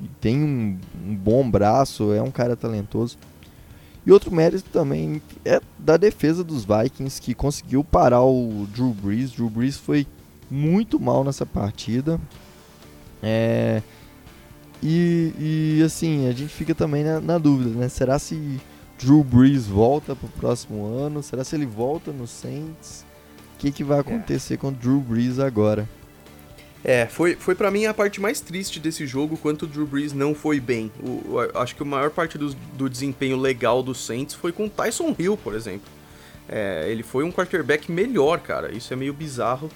[0.00, 3.18] e tem um, um, bom braço, é um cara talentoso.
[4.06, 9.30] E outro mérito também é da defesa dos Vikings, que conseguiu parar o Drew Brees.
[9.32, 10.06] Drew Brees foi
[10.50, 12.18] muito mal nessa partida.
[13.22, 13.82] É,
[14.82, 15.34] e,
[15.78, 17.90] e assim, a gente fica também na, na, dúvida, né?
[17.90, 18.58] Será se
[19.02, 21.22] Drew Brees volta pro próximo ano?
[21.22, 23.04] Será se ele volta no Saints?
[23.54, 24.00] O que, que vai é.
[24.02, 24.56] acontecer é.
[24.58, 25.88] com Drew Brees agora?
[26.84, 30.12] É, foi, foi para mim a parte mais triste desse jogo, quanto o Drew Brees
[30.12, 30.90] não foi bem.
[31.02, 34.68] O, o, acho que a maior parte do, do desempenho legal do Saints foi com
[34.68, 35.88] Tyson Hill, por exemplo.
[36.48, 38.72] É, ele foi um quarterback melhor, cara.
[38.72, 39.70] Isso é meio bizarro.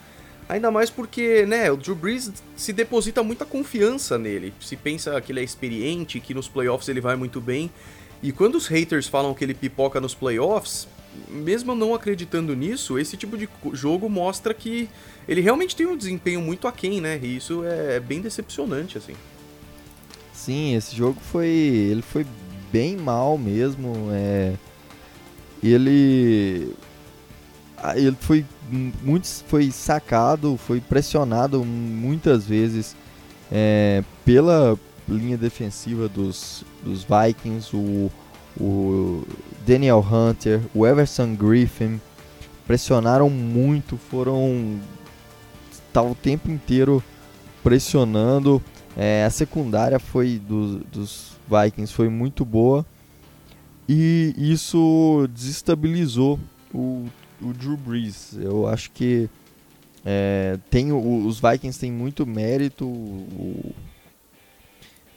[0.48, 4.52] Ainda mais porque, né, o Drew Brees se deposita muita confiança nele.
[4.60, 7.70] Se pensa que ele é experiente, que nos playoffs ele vai muito bem.
[8.24, 10.88] E quando os haters falam que ele pipoca nos playoffs,
[11.28, 14.88] mesmo não acreditando nisso, esse tipo de jogo mostra que
[15.28, 17.20] ele realmente tem um desempenho muito aquém, né?
[17.22, 19.12] E isso é bem decepcionante, assim.
[20.32, 21.48] Sim, esse jogo foi.
[21.48, 22.24] Ele foi
[22.72, 23.92] bem mal mesmo.
[24.10, 24.54] É,
[25.62, 26.74] ele
[27.94, 28.46] ele foi
[29.02, 32.96] muito foi sacado, foi pressionado muitas vezes
[33.52, 38.10] é, pela linha defensiva dos, dos Vikings, o,
[38.60, 39.26] o
[39.66, 42.00] Daniel Hunter, o Everson Griffin
[42.66, 44.78] pressionaram muito, foram
[45.92, 47.02] tá o tempo inteiro
[47.62, 48.62] pressionando.
[48.96, 52.86] É, a secundária foi do, dos Vikings foi muito boa
[53.88, 56.38] e isso desestabilizou
[56.72, 57.06] o
[57.44, 58.36] o Drew Brees.
[58.40, 59.28] Eu acho que
[60.04, 62.86] é, tem, o, os Vikings têm muito mérito.
[62.86, 63.74] O,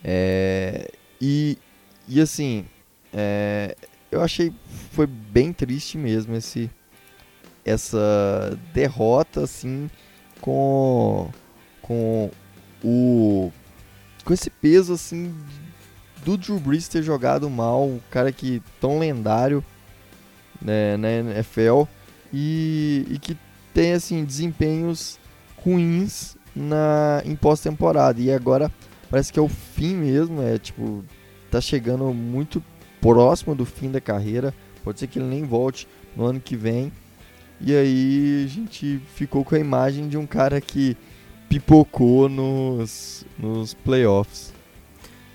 [0.04, 1.58] é, e,
[2.08, 2.66] e assim,
[3.14, 3.76] é,
[4.12, 4.54] eu achei
[4.92, 6.70] foi bem triste mesmo esse
[7.66, 9.90] essa derrota assim
[10.40, 11.30] com
[11.82, 12.32] com
[12.84, 13.52] o
[14.24, 15.34] com esse peso assim
[16.24, 19.64] do Drew Brees ter jogado mal, o cara que tão lendário
[20.62, 21.84] né, na NFL
[22.34, 23.38] e, e que
[23.74, 25.18] tem assim desempenhos
[25.64, 28.20] ruins na em pós-temporada.
[28.20, 28.72] E agora
[29.10, 31.04] parece que é o fim mesmo, é tipo
[31.50, 32.64] tá chegando muito
[33.02, 36.92] próximo do fim da carreira, pode ser que ele nem volte no ano que vem.
[37.60, 40.96] E aí a gente ficou com a imagem de um cara que
[41.50, 44.54] pipocou nos, nos playoffs.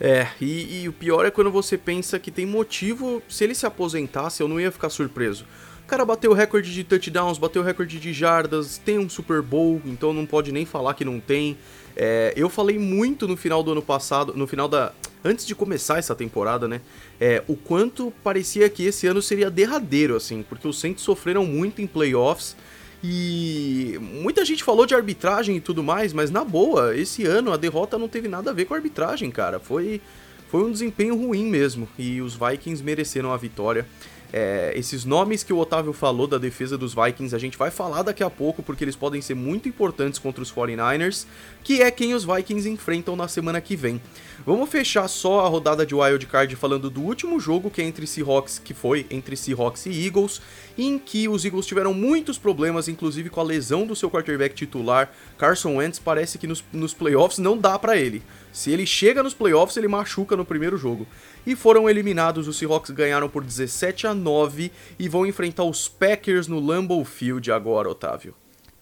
[0.00, 3.64] É, e, e, o pior é quando você pensa que tem motivo, se ele se
[3.64, 5.46] aposentasse, eu não ia ficar surpreso.
[5.84, 9.42] O cara bateu o recorde de touchdowns, bateu o recorde de jardas, tem um Super
[9.42, 11.56] Bowl, então não pode nem falar que não tem.
[11.96, 14.92] É, eu falei muito no final do ano passado, no final da.
[15.24, 16.80] Antes de começar essa temporada, né?
[17.20, 21.80] É, o quanto parecia que esse ano seria derradeiro, assim, porque os Saints sofreram muito
[21.80, 22.56] em playoffs.
[23.04, 27.56] E muita gente falou de arbitragem e tudo mais, mas na boa, esse ano a
[27.56, 29.58] derrota não teve nada a ver com a arbitragem, cara.
[29.58, 30.00] Foi,
[30.48, 31.88] foi um desempenho ruim mesmo.
[31.98, 33.86] E os Vikings mereceram a vitória.
[34.32, 38.02] É, esses nomes que o Otávio falou da defesa dos Vikings, a gente vai falar
[38.02, 41.26] daqui a pouco, porque eles podem ser muito importantes contra os 49ers,
[41.62, 44.00] que é quem os Vikings enfrentam na semana que vem.
[44.46, 48.06] Vamos fechar só a rodada de Wild Card falando do último jogo, que é entre
[48.06, 50.40] Seahawks, que foi entre Seahawks e Eagles,
[50.78, 55.12] em que os Eagles tiveram muitos problemas, inclusive com a lesão do seu quarterback titular,
[55.36, 55.98] Carson Wentz.
[55.98, 58.22] Parece que nos, nos playoffs não dá para ele.
[58.52, 61.06] Se ele chega nos playoffs, ele machuca no primeiro jogo.
[61.46, 66.46] E foram eliminados, os Seahawks ganharam por 17 a 9 e vão enfrentar os Packers
[66.46, 68.34] no Lambeau Field agora, Otávio.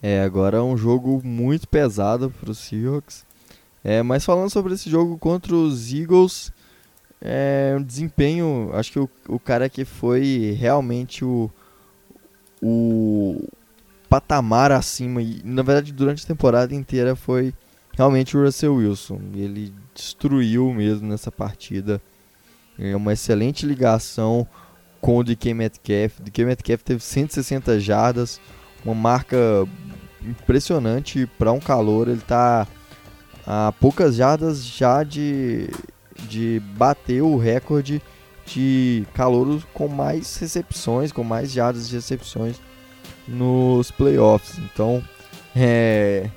[0.02, 3.24] É, agora é um jogo muito pesado para os Seahawks.
[3.84, 6.52] É, mas falando sobre esse jogo contra os Eagles,
[7.20, 11.50] é um desempenho, acho que o, o cara que foi realmente o,
[12.62, 13.46] o
[14.08, 17.54] patamar acima, e na verdade durante a temporada inteira foi
[17.96, 19.20] realmente o Russell Wilson.
[19.34, 22.00] Ele destruiu mesmo nessa partida.
[22.78, 24.46] É uma excelente ligação
[25.00, 26.20] com o DK Metcalf.
[26.20, 28.40] DK Metcalf teve 160 jardas,
[28.84, 29.36] uma marca
[30.22, 32.08] impressionante para um calor.
[32.08, 32.66] Ele está
[33.46, 35.68] a poucas jardas já de,
[36.28, 38.02] de bater o recorde
[38.46, 42.60] de calor com mais recepções, com mais jardas de recepções
[43.26, 44.58] nos playoffs.
[44.58, 45.02] Então,
[45.54, 46.28] é,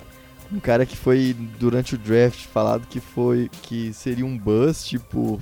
[0.54, 5.40] um cara que foi durante o draft falado que foi que seria um bust por,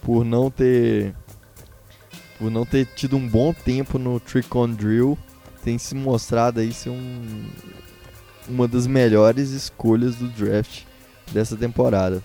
[0.00, 1.14] por não ter
[2.38, 5.18] por não ter tido um bom tempo no trick on drill
[5.62, 7.44] tem se mostrado aí ser um,
[8.48, 10.84] uma das melhores escolhas do draft
[11.32, 12.22] dessa temporada.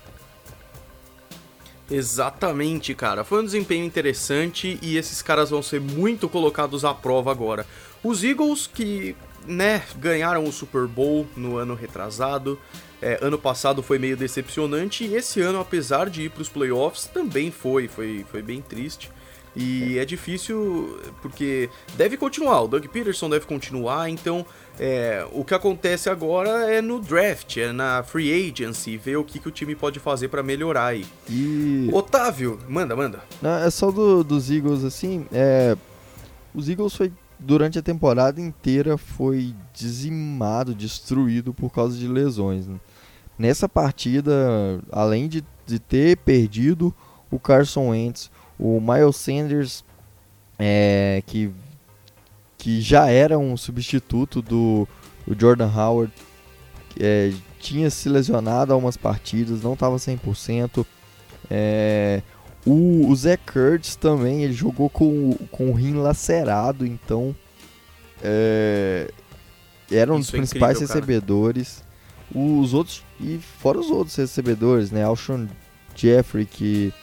[1.89, 3.24] Exatamente, cara.
[3.24, 7.65] Foi um desempenho interessante e esses caras vão ser muito colocados à prova agora.
[8.04, 9.15] Os Eagles que
[9.46, 12.60] né, ganharam o Super Bowl no ano retrasado.
[13.02, 17.08] É, ano passado foi meio decepcionante e esse ano, apesar de ir para os playoffs,
[17.08, 19.10] também foi, foi, foi bem triste.
[19.56, 24.46] E é difícil porque deve continuar, o Doug Peterson deve continuar, então
[24.80, 29.40] é, o que acontece agora é no draft, é na free agency, ver o que,
[29.40, 31.06] que o time pode fazer para melhorar aí.
[31.30, 31.90] E...
[31.92, 33.22] Otávio, manda, manda.
[33.42, 35.76] Não, é só do, dos Eagles, assim, é,
[36.54, 42.68] os Eagles foi durante a temporada inteira foi dizimado, destruído por causa de lesões.
[42.68, 42.80] Né?
[43.38, 46.94] Nessa partida, além de, de ter perdido
[47.30, 49.84] o Carson Wentz, o Miles Sanders,
[50.60, 51.52] é, que,
[52.58, 54.88] que já era um substituto do,
[55.28, 56.14] Jordan Howard,
[57.00, 60.86] é, tinha se lesionado algumas partidas, não estava 100%.
[61.50, 62.22] É,
[62.65, 67.36] o, o Zé Kurtz também, ele jogou com, com o rim lacerado, então
[68.21, 69.12] é,
[69.91, 71.84] era um Isso dos é principais incrível, recebedores.
[72.34, 75.04] Os outros, e fora os outros recebedores, né?
[75.04, 75.47] Alshon
[75.95, 76.93] Jeffrey, que,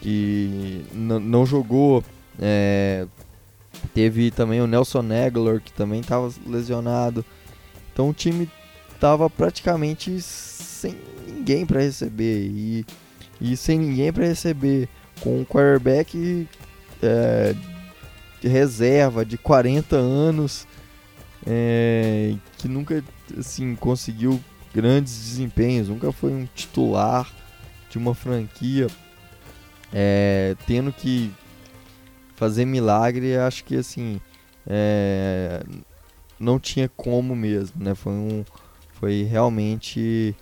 [0.00, 2.02] que não jogou.
[2.40, 3.06] É,
[3.92, 7.24] teve também o Nelson Aguilar, que também estava lesionado.
[7.92, 8.50] Então o time
[8.92, 10.96] estava praticamente sem
[11.28, 12.46] ninguém para receber.
[12.46, 12.84] E,
[13.40, 14.88] e sem ninguém para receber
[15.20, 16.48] com um quarterback
[17.02, 17.54] é,
[18.40, 20.66] de reserva de 40 anos
[21.46, 23.02] é, que nunca
[23.38, 24.40] assim conseguiu
[24.74, 27.30] grandes desempenhos, nunca foi um titular
[27.90, 28.88] de uma franquia,
[29.92, 31.30] é, tendo que
[32.34, 34.20] fazer milagre, acho que assim
[34.66, 35.62] é,
[36.38, 37.94] não tinha como mesmo, né?
[37.94, 38.44] Foi um,
[38.94, 40.34] foi realmente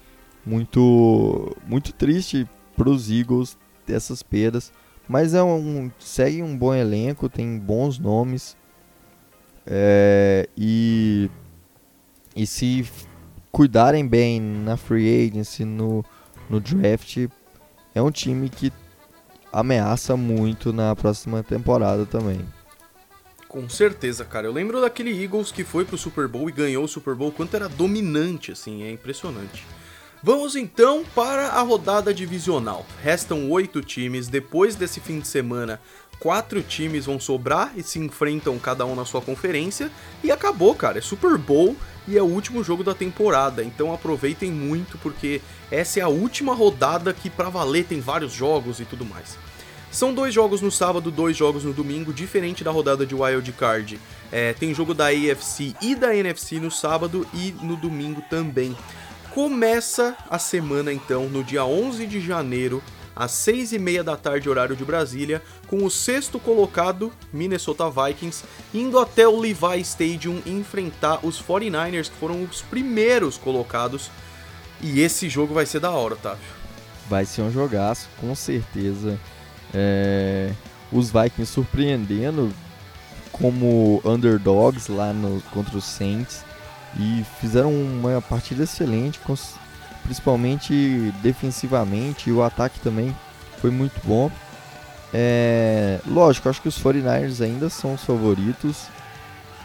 [0.45, 4.73] muito muito triste para os Eagles dessas perdas.
[5.09, 8.57] Mas é um, segue um bom elenco, tem bons nomes.
[9.67, 11.31] É, e,
[12.35, 12.87] e se
[13.51, 16.05] cuidarem bem na free agency, no,
[16.49, 17.29] no draft,
[17.95, 18.73] é um time que
[19.53, 22.41] ameaça muito na próxima temporada também.
[23.47, 24.47] Com certeza, cara.
[24.47, 27.55] Eu lembro daquele Eagles que foi pro Super Bowl e ganhou o Super Bowl, quanto
[27.55, 29.67] era dominante, assim, é impressionante.
[30.25, 32.87] Vamos então para a rodada divisional.
[33.03, 35.81] Restam oito times depois desse fim de semana
[36.23, 39.91] quatro times vão sobrar e se enfrentam cada um na sua conferência.
[40.23, 40.99] E acabou, cara.
[40.99, 43.65] É Super Bowl e é o último jogo da temporada.
[43.65, 48.79] Então aproveitem muito porque essa é a última rodada que pra valer tem vários jogos
[48.79, 49.37] e tudo mais.
[49.91, 53.99] São dois jogos no sábado, dois jogos no domingo, diferente da rodada de Wild Card.
[54.31, 58.77] É, tem jogo da AFC e da NFC no sábado e no domingo também.
[59.35, 62.83] Começa a semana então no dia 11 de janeiro,
[63.17, 68.45] às 6 e meia da tarde, horário de Brasília, com o sexto colocado, Minnesota Vikings,
[68.75, 74.11] indo até o Levi Stadium enfrentar os 49ers, que foram os primeiros colocados.
[74.83, 76.45] E esse jogo vai ser da hora, Otávio.
[77.09, 79.19] Vai ser um jogaço, com certeza.
[79.73, 80.53] É,
[80.93, 82.53] os Vikings surpreendendo
[83.33, 86.45] como underdogs lá no, contra os Saints
[86.99, 89.21] e fizeram uma partida excelente,
[90.03, 93.17] principalmente defensivamente e o ataque também
[93.59, 94.31] foi muito bom.
[95.15, 98.87] É, lógico, acho que os 49ers ainda são os favoritos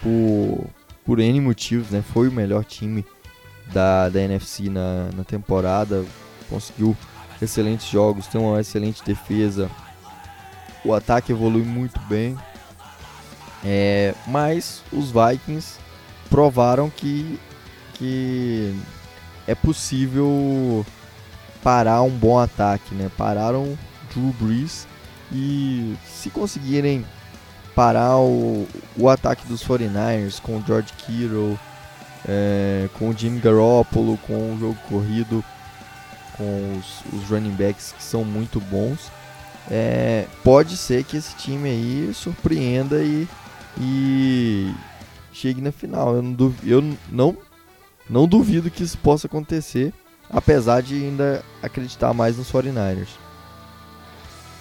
[0.01, 0.67] por,
[1.05, 2.03] por N motivos, né?
[2.13, 3.05] Foi o melhor time
[3.71, 6.05] da, da NFC na, na temporada,
[6.49, 6.95] conseguiu
[7.41, 9.69] excelentes jogos, tem uma excelente defesa,
[10.83, 12.37] o ataque evolui muito bem.
[13.63, 15.79] É, mas os Vikings
[16.29, 17.39] provaram que,
[17.93, 18.75] que
[19.47, 20.85] é possível
[21.63, 23.09] parar um bom ataque, né?
[23.17, 23.77] Pararam
[24.13, 24.87] Drew Brees
[25.31, 27.05] e se conseguirem
[27.75, 28.67] parar o,
[28.97, 31.59] o ataque dos 49ers com o George Kittle,
[32.27, 35.43] é, com o Jimmy Garoppolo, com o jogo corrido,
[36.35, 39.11] com os, os running backs que são muito bons,
[39.69, 43.27] é, pode ser que esse time aí surpreenda e,
[43.77, 44.73] e
[45.37, 46.15] chegue na final.
[46.15, 47.37] Eu, não duvido, eu não,
[48.09, 49.93] não duvido que isso possa acontecer,
[50.29, 53.09] apesar de ainda acreditar mais nos 49ers.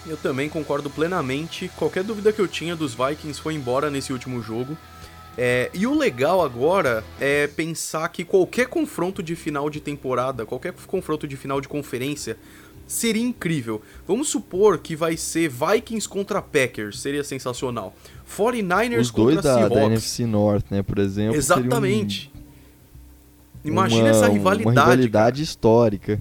[0.07, 1.71] Eu também concordo plenamente.
[1.77, 4.77] Qualquer dúvida que eu tinha dos Vikings foi embora nesse último jogo.
[5.39, 10.73] É, e o legal agora é pensar que qualquer confronto de final de temporada, qualquer
[10.87, 12.39] confronto de final de conferência,
[12.87, 13.83] seria incrível.
[14.07, 17.95] Vamos supor que vai ser Vikings contra Packers, seria sensacional.
[18.29, 19.77] 49ers Os dois contra da, Seahawks.
[19.77, 21.37] da NFC North, né, por exemplo.
[21.37, 22.31] Exatamente.
[23.65, 24.77] Um, Imagina uma, essa rivalidade.
[24.77, 25.43] Uma rivalidade cara.
[25.43, 26.21] histórica.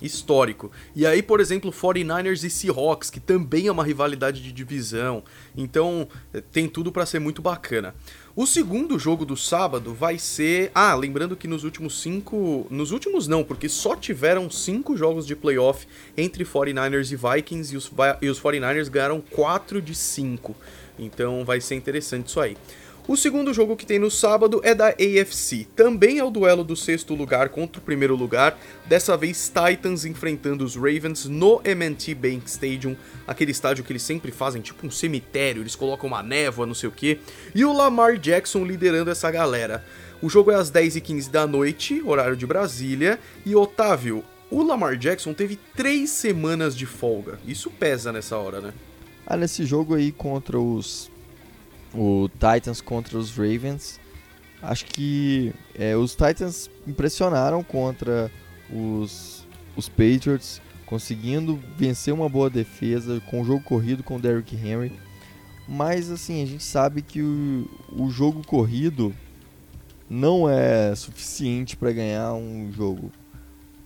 [0.00, 0.70] Histórico.
[0.94, 5.22] E aí, por exemplo, 49ers e Seahawks, que também é uma rivalidade de divisão.
[5.56, 6.06] Então,
[6.52, 7.94] tem tudo para ser muito bacana.
[8.38, 10.70] O segundo jogo do sábado vai ser.
[10.74, 12.66] Ah, lembrando que nos últimos cinco.
[12.68, 15.86] Nos últimos não, porque só tiveram cinco jogos de playoff
[16.18, 20.54] entre 49ers e Vikings e os, e os 49ers ganharam 4 de 5.
[20.98, 22.58] Então vai ser interessante isso aí.
[23.08, 25.64] O segundo jogo que tem no sábado é da AFC.
[25.76, 28.58] Também é o duelo do sexto lugar contra o primeiro lugar.
[28.84, 34.32] Dessa vez, Titans enfrentando os Ravens no MT Bank Stadium, aquele estádio que eles sempre
[34.32, 37.20] fazem, tipo um cemitério, eles colocam uma névoa, não sei o que.
[37.54, 39.84] E o Lamar Jackson liderando essa galera.
[40.20, 43.20] O jogo é às 10h15 da noite, horário de Brasília.
[43.44, 47.38] E Otávio, o Lamar Jackson teve três semanas de folga.
[47.46, 48.74] Isso pesa nessa hora, né?
[49.24, 51.08] Ah, nesse jogo aí contra os
[51.96, 53.98] o Titans contra os Ravens.
[54.62, 58.30] Acho que é, os Titans impressionaram contra
[58.70, 64.54] os, os Patriots, conseguindo vencer uma boa defesa com o jogo corrido com o Derrick
[64.54, 64.92] Henry.
[65.68, 69.14] Mas assim, a gente sabe que o, o jogo corrido
[70.08, 73.10] não é suficiente para ganhar um jogo.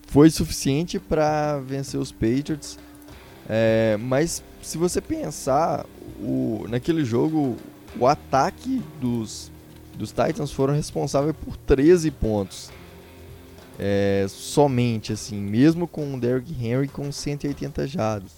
[0.06, 2.78] Foi suficiente para vencer os Patriots,
[3.48, 5.86] é, mas se você pensar,
[6.20, 7.56] o, naquele jogo
[7.98, 9.50] o ataque dos,
[9.96, 12.70] dos Titans foram responsáveis por 13 pontos.
[13.78, 18.32] É, somente assim, mesmo com o Derrick Henry com 180 jardas.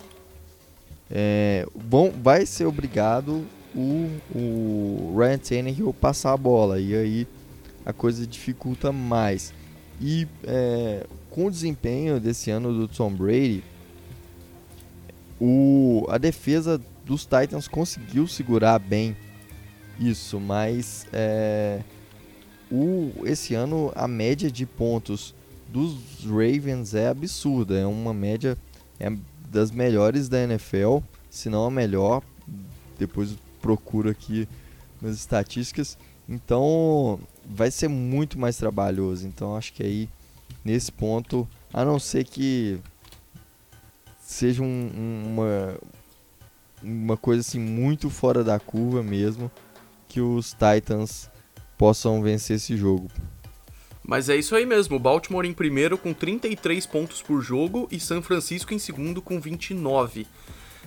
[1.11, 3.45] É, bom, vai ser obrigado
[3.75, 7.29] o, o Ryan Tannehill passar a bola e aí
[7.85, 9.53] a coisa dificulta mais.
[10.01, 13.65] E é, com o desempenho desse ano do Tom Brady,
[15.41, 19.17] o, a defesa dos Titans conseguiu segurar bem
[20.11, 21.83] isso, mas é,
[22.71, 25.35] o, esse ano a média de pontos
[25.69, 27.79] dos Ravens é absurda.
[27.79, 28.59] É uma média
[28.99, 29.11] é
[29.51, 30.99] das melhores da NFL,
[31.31, 32.23] se não a melhor.
[32.99, 34.49] Depois procuro aqui
[35.01, 35.97] nas estatísticas.
[36.29, 39.27] Então vai ser muito mais trabalhoso.
[39.27, 40.09] Então acho que aí
[40.65, 42.79] nesse ponto, a não ser que
[44.21, 44.91] seja um,
[45.27, 45.79] uma
[46.83, 49.51] uma coisa assim muito fora da curva mesmo,
[50.13, 51.31] que os Titans
[51.79, 53.09] possam vencer esse jogo.
[54.05, 58.21] Mas é isso aí mesmo, Baltimore em primeiro com 33 pontos por jogo e São
[58.21, 60.27] Francisco em segundo com 29.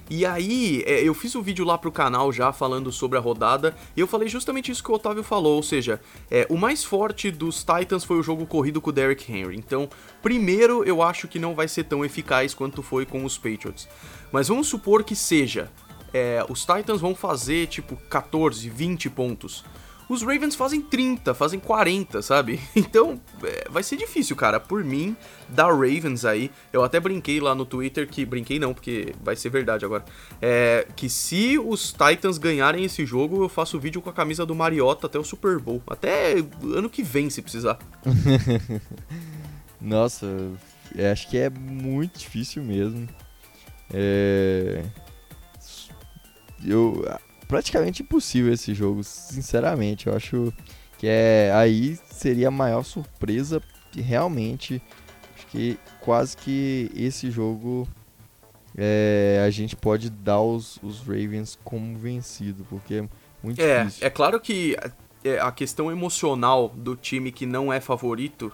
[0.07, 3.75] E aí, é, eu fiz um vídeo lá pro canal já falando sobre a rodada,
[3.97, 5.99] e eu falei justamente isso que o Otávio falou, ou seja,
[6.29, 9.57] é, o mais forte dos Titans foi o jogo corrido com o Derrick Henry.
[9.57, 9.89] Então,
[10.21, 13.87] primeiro, eu acho que não vai ser tão eficaz quanto foi com os Patriots.
[14.31, 15.71] Mas vamos supor que seja.
[16.17, 19.65] É, os Titans vão fazer tipo 14, 20 pontos.
[20.07, 22.57] Os Ravens fazem 30, fazem 40, sabe?
[22.73, 24.57] Então, é, vai ser difícil, cara.
[24.57, 25.17] Por mim,
[25.49, 28.25] da Ravens aí, eu até brinquei lá no Twitter que.
[28.25, 30.05] Brinquei não, porque vai ser verdade agora.
[30.41, 30.87] É.
[30.95, 35.07] Que se os Titans ganharem esse jogo, eu faço vídeo com a camisa do Mariota
[35.07, 35.83] até o Super Bowl.
[35.85, 37.77] Até ano que vem, se precisar.
[39.81, 40.27] Nossa,
[41.11, 43.05] acho que é muito difícil mesmo.
[43.93, 44.85] É.
[46.63, 47.03] Eu
[47.47, 50.07] praticamente impossível esse jogo, sinceramente.
[50.07, 50.53] Eu acho
[50.97, 53.61] que é aí seria a maior surpresa
[54.01, 54.81] realmente
[55.35, 57.87] acho que quase que esse jogo
[58.77, 63.09] é, a gente pode dar os, os Ravens como vencido, porque é
[63.41, 64.07] muito é, difícil.
[64.07, 64.75] É claro que
[65.23, 68.51] é, a questão emocional do time que não é favorito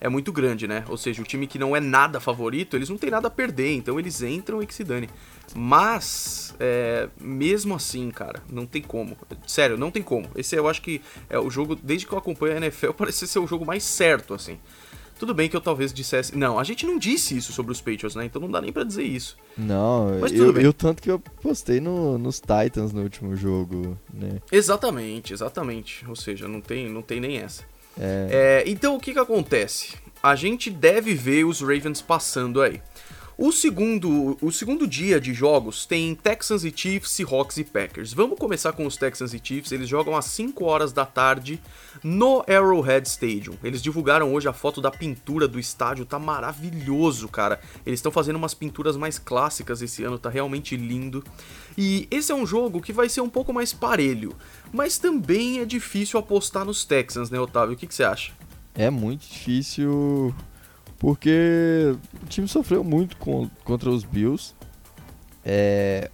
[0.00, 0.84] é muito grande, né?
[0.88, 3.74] Ou seja, o time que não é nada favorito, eles não tem nada a perder,
[3.74, 5.08] então eles entram e que se dane.
[5.54, 9.16] Mas, é, mesmo assim, cara, não tem como.
[9.46, 10.28] Sério, não tem como.
[10.34, 13.38] Esse eu acho que é o jogo, desde que eu acompanho a NFL, parece ser
[13.38, 14.58] o jogo mais certo, assim.
[15.18, 16.34] Tudo bem que eu talvez dissesse.
[16.34, 18.24] Não, a gente não disse isso sobre os Patriots, né?
[18.24, 19.36] Então não dá nem pra dizer isso.
[19.54, 24.38] Não, Mas eu, eu tanto que eu postei no, nos Titans no último jogo, né?
[24.50, 26.06] Exatamente, exatamente.
[26.08, 27.64] Ou seja, não tem, não tem nem essa.
[27.98, 28.64] É...
[28.66, 29.94] É, então o que, que acontece?
[30.22, 32.80] A gente deve ver os Ravens passando aí.
[33.42, 38.12] O segundo, o segundo dia de jogos tem Texans e Chiefs, Seahawks e Packers.
[38.12, 39.72] Vamos começar com os Texans e Chiefs.
[39.72, 41.58] Eles jogam às 5 horas da tarde
[42.04, 43.54] no Arrowhead Stadium.
[43.64, 47.58] Eles divulgaram hoje a foto da pintura do estádio, tá maravilhoso, cara.
[47.86, 51.24] Eles estão fazendo umas pinturas mais clássicas esse ano, tá realmente lindo.
[51.82, 54.36] E esse é um jogo que vai ser um pouco mais parelho,
[54.70, 57.74] mas também é difícil apostar nos Texans, né, Otávio?
[57.74, 58.32] O que, que você acha?
[58.74, 60.34] É muito difícil
[60.98, 64.54] porque o time sofreu muito com, contra os Bills.
[65.42, 66.10] É...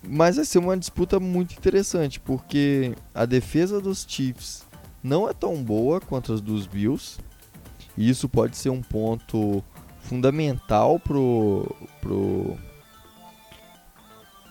[0.00, 4.64] Mas vai ser uma disputa muito interessante, porque a defesa dos Chiefs
[5.02, 7.18] não é tão boa quanto as dos Bills.
[7.98, 9.64] E isso pode ser um ponto
[9.98, 12.56] fundamental pro, pro,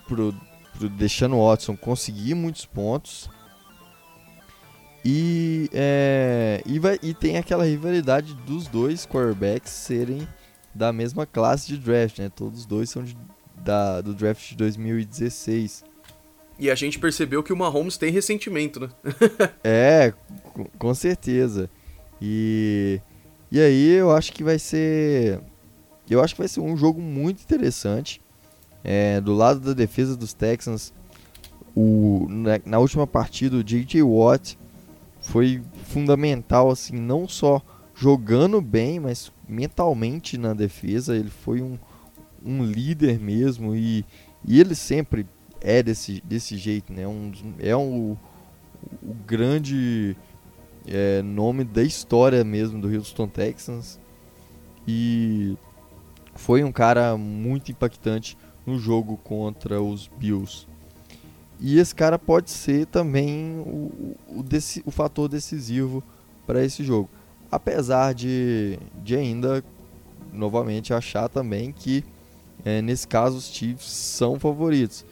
[0.07, 0.33] pro,
[0.77, 3.29] pro Deshaun Watson conseguir muitos pontos.
[5.03, 10.27] E, é, e, vai, e tem aquela rivalidade dos dois quarterbacks serem
[10.73, 12.29] da mesma classe de draft, né?
[12.35, 13.15] Todos os dois são de,
[13.55, 15.85] da, do draft de 2016.
[16.57, 18.89] E a gente percebeu que o Mahomes tem ressentimento, né?
[19.63, 20.13] é,
[20.53, 21.69] com, com certeza.
[22.21, 22.99] E,
[23.51, 25.39] e aí eu acho que vai ser.
[26.09, 28.21] Eu acho que vai ser um jogo muito interessante.
[28.88, 30.93] É, do lado da defesa dos Texans,
[31.75, 34.03] o, na, na última partida, o J.J.
[34.03, 34.59] Watt
[35.19, 37.61] foi fundamental, assim, não só
[37.95, 41.15] jogando bem, mas mentalmente na defesa.
[41.15, 41.79] Ele foi um,
[42.45, 44.05] um líder mesmo e,
[44.47, 45.25] e ele sempre
[45.61, 47.07] é desse, desse jeito, né?
[47.07, 48.15] Um, é um,
[49.01, 50.15] o grande
[50.88, 53.99] é, nome da história mesmo do Houston Texans
[54.88, 55.57] e
[56.36, 60.68] foi um cara muito impactante no jogo contra os Bills.
[61.59, 64.45] E esse cara pode ser também o, o,
[64.86, 66.03] o fator decisivo
[66.45, 67.09] para esse jogo.
[67.51, 69.63] Apesar de, de ainda,
[70.34, 72.03] novamente, achar também que
[72.63, 75.05] é, nesse caso os Chiefs são favoritos.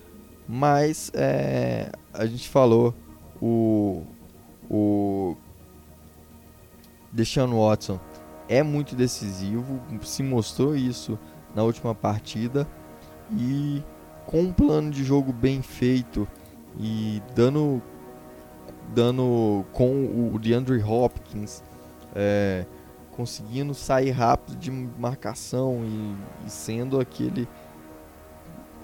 [0.48, 2.94] Mas é, a gente falou
[3.42, 4.04] o,
[4.70, 5.38] o
[7.12, 8.00] Deshaun Watson
[8.50, 11.18] é muito decisivo, se mostrou isso
[11.56, 12.68] na última partida
[13.38, 13.84] e
[14.26, 16.28] com um plano de jogo bem feito
[16.80, 17.82] e dando
[18.94, 21.64] dando com o DeAndre Hopkins
[22.16, 22.66] é,
[23.12, 27.48] conseguindo sair rápido de marcação e, e sendo aquele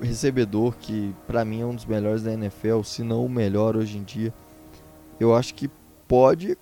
[0.02, 3.98] recebedor que para mim é um dos melhores da NFL, se não o melhor hoje
[3.98, 4.34] em dia.
[5.20, 5.70] Eu acho que
[6.08, 6.58] pode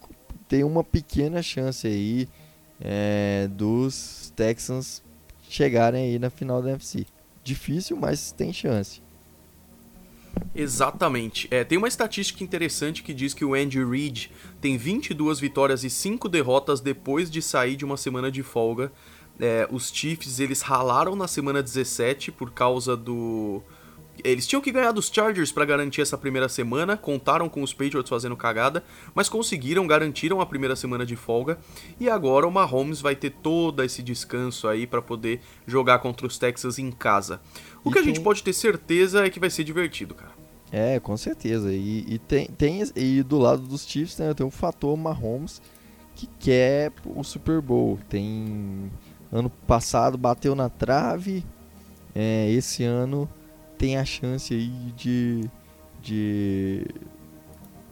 [0.47, 2.27] ter uma pequena chance aí
[2.79, 5.03] é, dos Texans
[5.49, 7.05] chegarem aí na final da NFC.
[7.47, 9.01] Difícil, mas tem chance.
[10.53, 11.47] Exatamente.
[11.49, 14.29] É, tem uma estatística interessante que diz que o Andy Reid
[14.59, 18.91] tem 22 vitórias e 5 derrotas depois de sair de uma semana de folga.
[19.39, 23.63] É, os Chiefs eles ralaram na semana 17 por causa do
[24.23, 28.09] Eles tinham que ganhar dos Chargers para garantir essa primeira semana, contaram com os Patriots
[28.09, 31.57] fazendo cagada, mas conseguiram, garantiram a primeira semana de folga.
[31.99, 36.37] E agora o Mahomes vai ter todo esse descanso aí para poder jogar contra os
[36.37, 37.41] Texas em casa.
[37.83, 40.31] O e que a gente pode ter certeza é que vai ser divertido, cara.
[40.71, 41.71] É, com certeza.
[41.73, 45.61] E, e tem, tem e do lado dos Chiefs né, tem um fator Mahomes
[46.15, 47.99] que quer o Super Bowl.
[48.09, 48.91] Tem
[49.31, 51.45] ano passado bateu na trave,
[52.15, 53.29] é, esse ano
[53.77, 55.49] tem a chance aí de,
[56.01, 56.85] de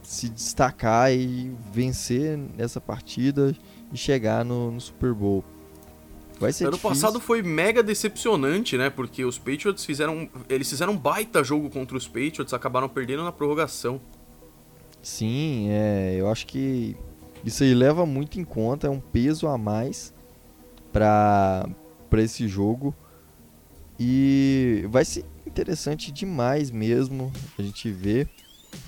[0.02, 3.56] se destacar e vencer nessa partida
[3.92, 5.44] e chegar no, no Super Bowl.
[6.40, 6.90] Vai ser ano difícil.
[6.90, 8.90] passado foi mega decepcionante, né?
[8.90, 10.30] Porque os Patriots fizeram.
[10.50, 14.02] Eles fizeram um baita jogo contra os Patriots, acabaram perdendo na prorrogação.
[15.02, 16.98] Sim, é, eu acho que
[17.44, 20.14] isso aí leva muito em conta, é um peso a mais
[20.92, 21.68] para
[22.18, 22.94] esse jogo.
[23.98, 28.30] E vai ser interessante demais mesmo a gente ver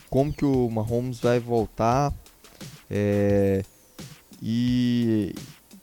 [0.10, 2.14] como que o Mahomes vai voltar.
[2.90, 3.64] É,
[4.42, 5.36] e,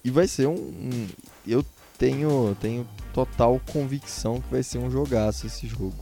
[0.04, 1.08] e vai ser um, um,
[1.46, 1.64] Eu
[1.98, 5.94] tenho, tenho total convicção que vai ser um jogaço esse jogo.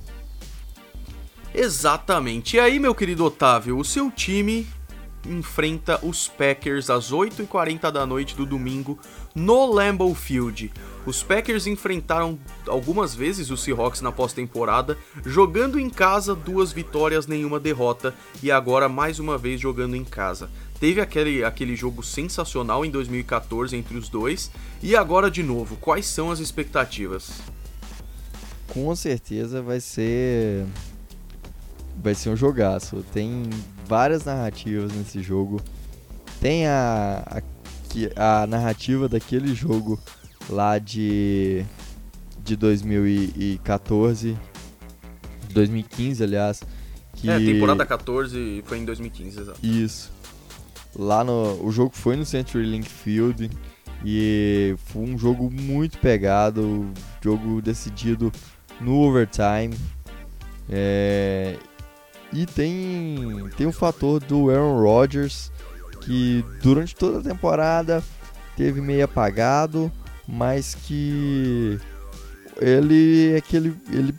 [1.54, 2.56] Exatamente.
[2.56, 4.66] E aí, meu querido Otávio, o seu time
[5.26, 8.98] enfrenta os Packers às 8h40 da noite do domingo
[9.34, 10.72] no Lambeau Field.
[11.04, 14.96] Os Packers enfrentaram algumas vezes os Seahawks na pós-temporada,
[15.26, 20.48] jogando em casa, duas vitórias, nenhuma derrota, e agora mais uma vez jogando em casa.
[20.78, 24.50] Teve aquele, aquele jogo sensacional em 2014 entre os dois,
[24.80, 27.40] e agora de novo, quais são as expectativas?
[28.68, 30.64] Com certeza vai ser
[31.96, 33.04] vai ser um jogaço.
[33.12, 33.50] Tem
[33.86, 35.60] várias narrativas nesse jogo.
[36.40, 37.42] Tem a,
[38.16, 40.00] a, a narrativa daquele jogo
[40.48, 41.64] lá de,
[42.42, 44.36] de 2014,
[45.50, 46.62] 2015, aliás.
[47.14, 47.30] Que...
[47.30, 49.58] É, temporada 14 foi em 2015, exato.
[49.62, 50.10] Isso.
[50.94, 51.64] Lá no.
[51.64, 53.50] O jogo foi no Century Link Field
[54.04, 56.90] e foi um jogo muito pegado,
[57.22, 58.32] jogo decidido
[58.80, 59.74] no overtime.
[60.68, 61.56] É,
[62.32, 65.52] e tem, tem o fator do Aaron Rodgers,
[66.00, 68.02] que durante toda a temporada
[68.56, 69.92] teve meio apagado,
[70.26, 71.78] mas que
[72.60, 74.14] ele é aquele ele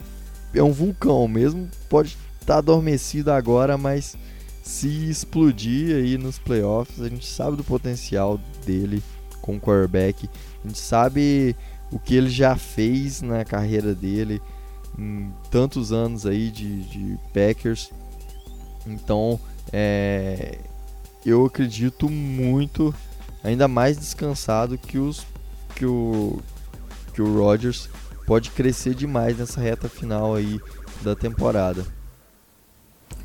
[0.53, 4.17] é um vulcão mesmo, pode estar tá adormecido agora, mas
[4.61, 9.03] se explodir aí nos playoffs, a gente sabe do potencial dele
[9.41, 10.29] com o quarterback,
[10.63, 11.55] a gente sabe
[11.91, 14.41] o que ele já fez na carreira dele
[14.97, 17.91] em tantos anos aí de, de Packers.
[18.85, 19.39] Então,
[19.71, 20.59] é,
[21.25, 22.93] eu acredito muito,
[23.43, 25.25] ainda mais descansado que os
[25.75, 26.39] que o
[27.13, 27.89] que o Rodgers
[28.25, 30.59] pode crescer demais nessa reta final aí
[31.01, 31.85] da temporada.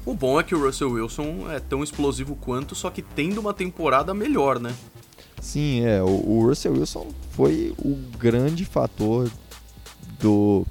[0.04, 3.54] O bom é que o Russell Wilson é tão explosivo quanto, só que tendo uma
[3.54, 4.74] temporada melhor, né?
[5.40, 6.02] Sim, é.
[6.02, 9.30] O, o Russell Wilson foi o grande fator
[10.18, 10.66] do,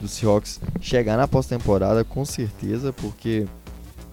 [0.00, 3.46] do Seahawks chegar na pós-temporada, com certeza, porque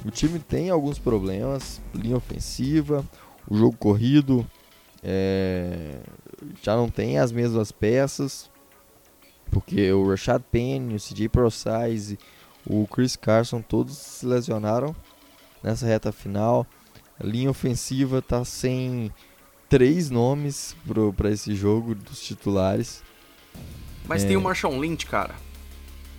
[0.06, 3.04] o time tem alguns problemas, linha ofensiva,
[3.50, 4.46] o jogo corrido
[5.04, 6.00] é,
[6.62, 8.50] já não tem as mesmas peças,
[9.52, 12.18] porque o Rashad Penny, o CJ ProSize,
[12.66, 14.96] o Chris Carson, todos se lesionaram
[15.64, 16.66] nessa reta final.
[17.20, 19.12] A linha ofensiva está sem
[19.68, 20.76] três nomes
[21.16, 23.04] para esse jogo dos titulares.
[24.08, 25.36] Mas é, tem o Marshall Lynch, cara.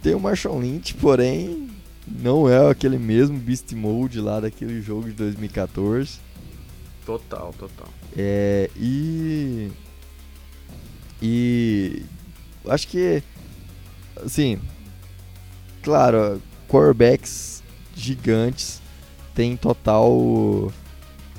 [0.03, 1.71] Tem o Marshall Lynch, porém
[2.07, 6.21] não é aquele mesmo Beast Mode lá daquele jogo de 2014.
[7.05, 7.89] Total, total.
[8.17, 9.71] É, e.
[11.23, 12.03] E.
[12.67, 13.23] Acho que.
[14.25, 14.59] Assim.
[15.83, 17.63] Claro, quarterbacks
[17.95, 18.83] gigantes
[19.35, 20.71] têm total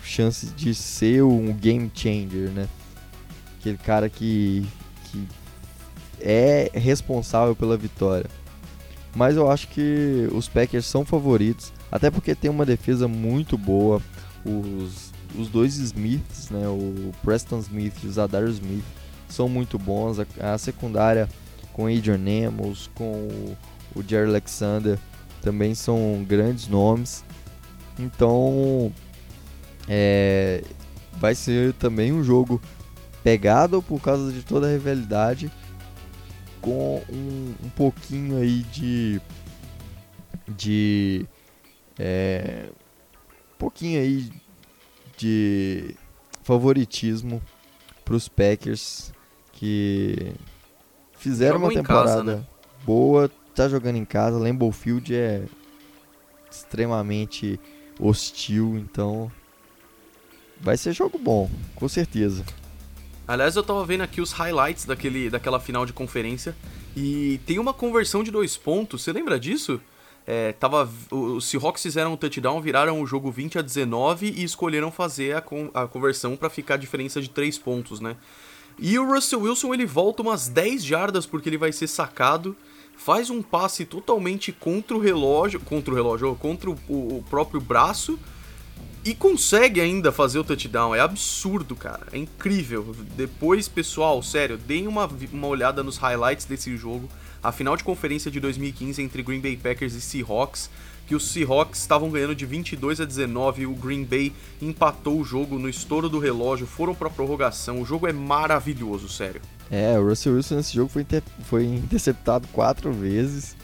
[0.03, 2.67] chance de ser um game changer, né?
[3.59, 4.65] Aquele cara que,
[5.05, 5.27] que
[6.19, 8.29] é responsável pela vitória.
[9.15, 14.01] Mas eu acho que os Packers são favoritos, até porque tem uma defesa muito boa.
[14.43, 18.84] Os, os dois Smiths, né, o Preston Smith e o Zadar Smith,
[19.34, 20.19] são muito bons.
[20.19, 21.27] A, a secundária
[21.73, 23.57] com Adrian Nemos, com o,
[23.95, 24.99] o Jerry Alexander,
[25.41, 27.23] também são grandes nomes.
[27.97, 28.91] Então,
[29.88, 30.63] é,
[31.13, 32.61] vai ser também um jogo
[33.23, 35.51] pegado por causa de toda a rivalidade
[36.59, 39.21] com um, um pouquinho aí de
[40.47, 41.25] de
[41.97, 42.65] é,
[43.53, 44.32] um pouquinho aí
[45.17, 45.95] de
[46.43, 47.41] favoritismo
[48.03, 49.11] para os Packers
[49.62, 50.34] que
[51.20, 52.43] fizeram Jogam uma temporada casa, né?
[52.84, 55.43] boa, tá jogando em casa, Lambeau Field é
[56.49, 57.59] extremamente
[57.99, 59.32] hostil, então
[60.59, 62.43] vai ser jogo bom, com certeza.
[63.28, 66.55] Aliás, eu tava vendo aqui os highlights daquele, daquela final de conferência
[66.97, 69.80] e tem uma conversão de dois pontos, você lembra disso?
[70.26, 74.91] É, tava, os Seahawks fizeram um touchdown, viraram o jogo 20 a 19 e escolheram
[74.91, 78.16] fazer a, con a conversão para ficar a diferença de 3 pontos, né?
[78.78, 82.55] E o Russell Wilson ele volta umas 10 jardas porque ele vai ser sacado,
[82.97, 88.19] faz um passe totalmente contra o relógio, contra o relógio, contra o, o próprio braço
[89.03, 90.93] e consegue ainda fazer o touchdown.
[90.93, 92.07] É absurdo, cara.
[92.11, 92.95] É incrível.
[93.15, 97.09] Depois, pessoal, sério, deem uma, uma olhada nos highlights desse jogo
[97.43, 100.69] a final de conferência de 2015 entre Green Bay Packers e Seahawks,
[101.08, 104.32] que os Seahawks estavam ganhando de 22 a 19, o Green Bay
[104.62, 107.82] empatou o jogo no estouro do relógio, foram para prorrogação.
[107.82, 109.41] O jogo é maravilhoso, sério.
[109.70, 111.24] É, o Russell Wilson nesse jogo foi, inter...
[111.43, 113.56] foi interceptado quatro vezes.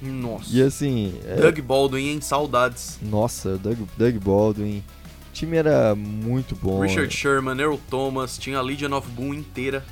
[0.00, 0.44] Nossa.
[0.50, 1.14] E assim.
[1.24, 1.36] É...
[1.36, 2.20] Doug Baldwin, hein?
[2.20, 2.98] Saudades.
[3.02, 4.82] Nossa, Doug, Doug Baldwin.
[5.30, 6.80] O time era muito bom.
[6.80, 9.84] Richard Sherman, Earl Thomas, tinha a Legion of Boom inteira.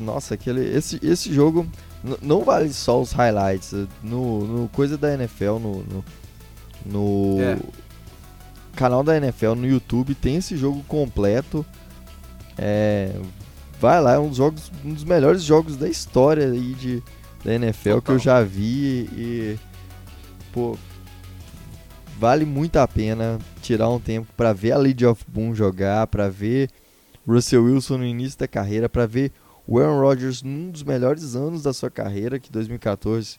[0.00, 1.66] Nossa, aquele, esse, esse jogo
[2.22, 3.72] não vale só os highlights.
[4.02, 6.04] No, no coisa da NFL, no, no,
[6.86, 7.58] no é.
[8.76, 11.64] canal da NFL no YouTube, tem esse jogo completo.
[12.56, 13.12] É,
[13.80, 17.02] vai lá, é um dos, jogos, um dos melhores jogos da história aí de,
[17.44, 18.02] da NFL Total.
[18.02, 19.08] que eu já vi.
[19.12, 19.58] E,
[20.52, 20.76] pô,
[22.18, 26.28] vale muito a pena tirar um tempo para ver a League of Boom jogar, para
[26.28, 26.70] ver
[27.26, 29.32] Russell Wilson no início da carreira, para ver
[29.68, 33.38] o Aaron Rodgers num dos melhores anos da sua carreira, que 2014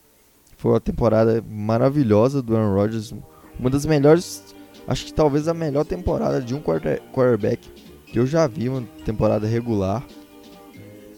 [0.56, 3.12] foi uma temporada maravilhosa do Aaron Rodgers,
[3.60, 4.56] uma das melhores,
[4.88, 7.68] acho que talvez a melhor temporada de um quarterback
[8.06, 10.06] que eu já vi, uma temporada regular,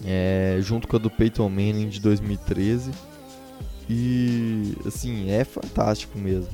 [0.04, 2.90] é, junto com a do Peyton Manning de 2013.
[3.90, 6.50] E assim, é fantástico mesmo.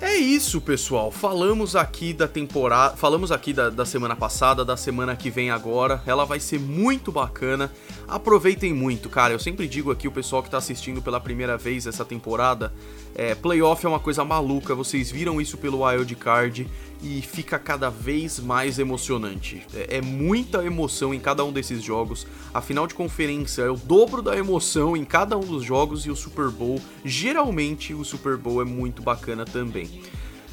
[0.00, 1.10] É isso, pessoal.
[1.10, 2.96] Falamos aqui da temporada.
[2.96, 6.02] Falamos aqui da, da, semana passada, da semana que vem agora.
[6.06, 7.70] Ela vai ser muito bacana.
[8.10, 9.32] Aproveitem muito, cara.
[9.32, 12.72] Eu sempre digo aqui, o pessoal que tá assistindo pela primeira vez essa temporada.
[13.14, 14.74] É, playoff é uma coisa maluca.
[14.74, 16.68] Vocês viram isso pelo Wild Card
[17.00, 19.64] e fica cada vez mais emocionante.
[19.72, 22.26] É, é, muita emoção em cada um desses jogos.
[22.52, 26.10] A final de conferência é o dobro da emoção em cada um dos jogos e
[26.10, 29.88] o Super Bowl, geralmente o Super Bowl é muito bacana também.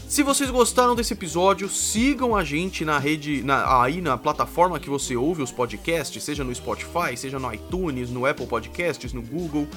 [0.08, 4.89] Se vocês gostaram desse episódio, sigam a gente na rede, na, aí na plataforma que
[4.89, 9.68] você ouve os podcasts, seja no Spotify, seja no iTunes, no Apple Podcasts, no Google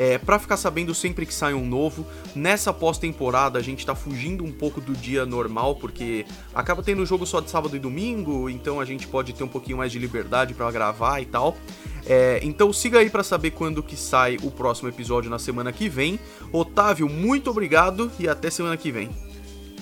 [0.00, 2.06] é, para ficar sabendo sempre que sai um novo.
[2.34, 6.24] Nessa pós-temporada a gente tá fugindo um pouco do dia normal, porque
[6.54, 9.76] acaba tendo jogo só de sábado e domingo, então a gente pode ter um pouquinho
[9.76, 11.56] mais de liberdade para gravar e tal.
[12.06, 15.88] É, então siga aí para saber quando que sai o próximo episódio na semana que
[15.88, 16.18] vem.
[16.50, 19.10] Otávio, muito obrigado e até semana que vem.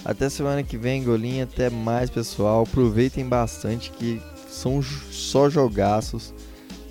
[0.04, 1.44] Até semana que vem, Golinha.
[1.44, 2.62] Até mais, pessoal.
[2.62, 6.32] Aproveitem bastante que são só jogaços.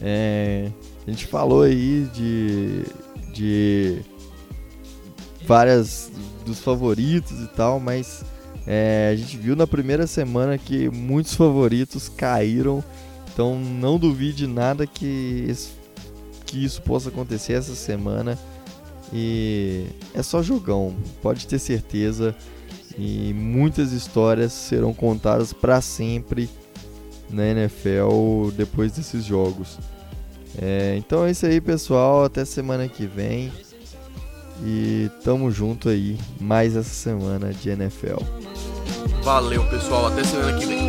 [0.01, 0.71] É,
[1.05, 2.83] a gente falou aí de
[3.37, 3.99] de
[5.45, 6.11] várias
[6.45, 8.25] dos favoritos e tal, mas
[8.65, 12.83] é, a gente viu na primeira semana que muitos favoritos caíram,
[13.31, 15.53] então não duvide nada que,
[16.45, 18.37] que isso possa acontecer essa semana.
[19.13, 22.35] E é só jogão, pode ter certeza.
[22.97, 26.49] E muitas histórias serão contadas para sempre
[27.29, 29.77] na NFL depois desses jogos.
[30.59, 32.23] É, então é isso aí, pessoal.
[32.23, 33.51] Até semana que vem.
[34.65, 38.23] E tamo junto aí mais essa semana de NFL.
[39.23, 40.07] Valeu, pessoal.
[40.07, 40.87] Até semana que vem.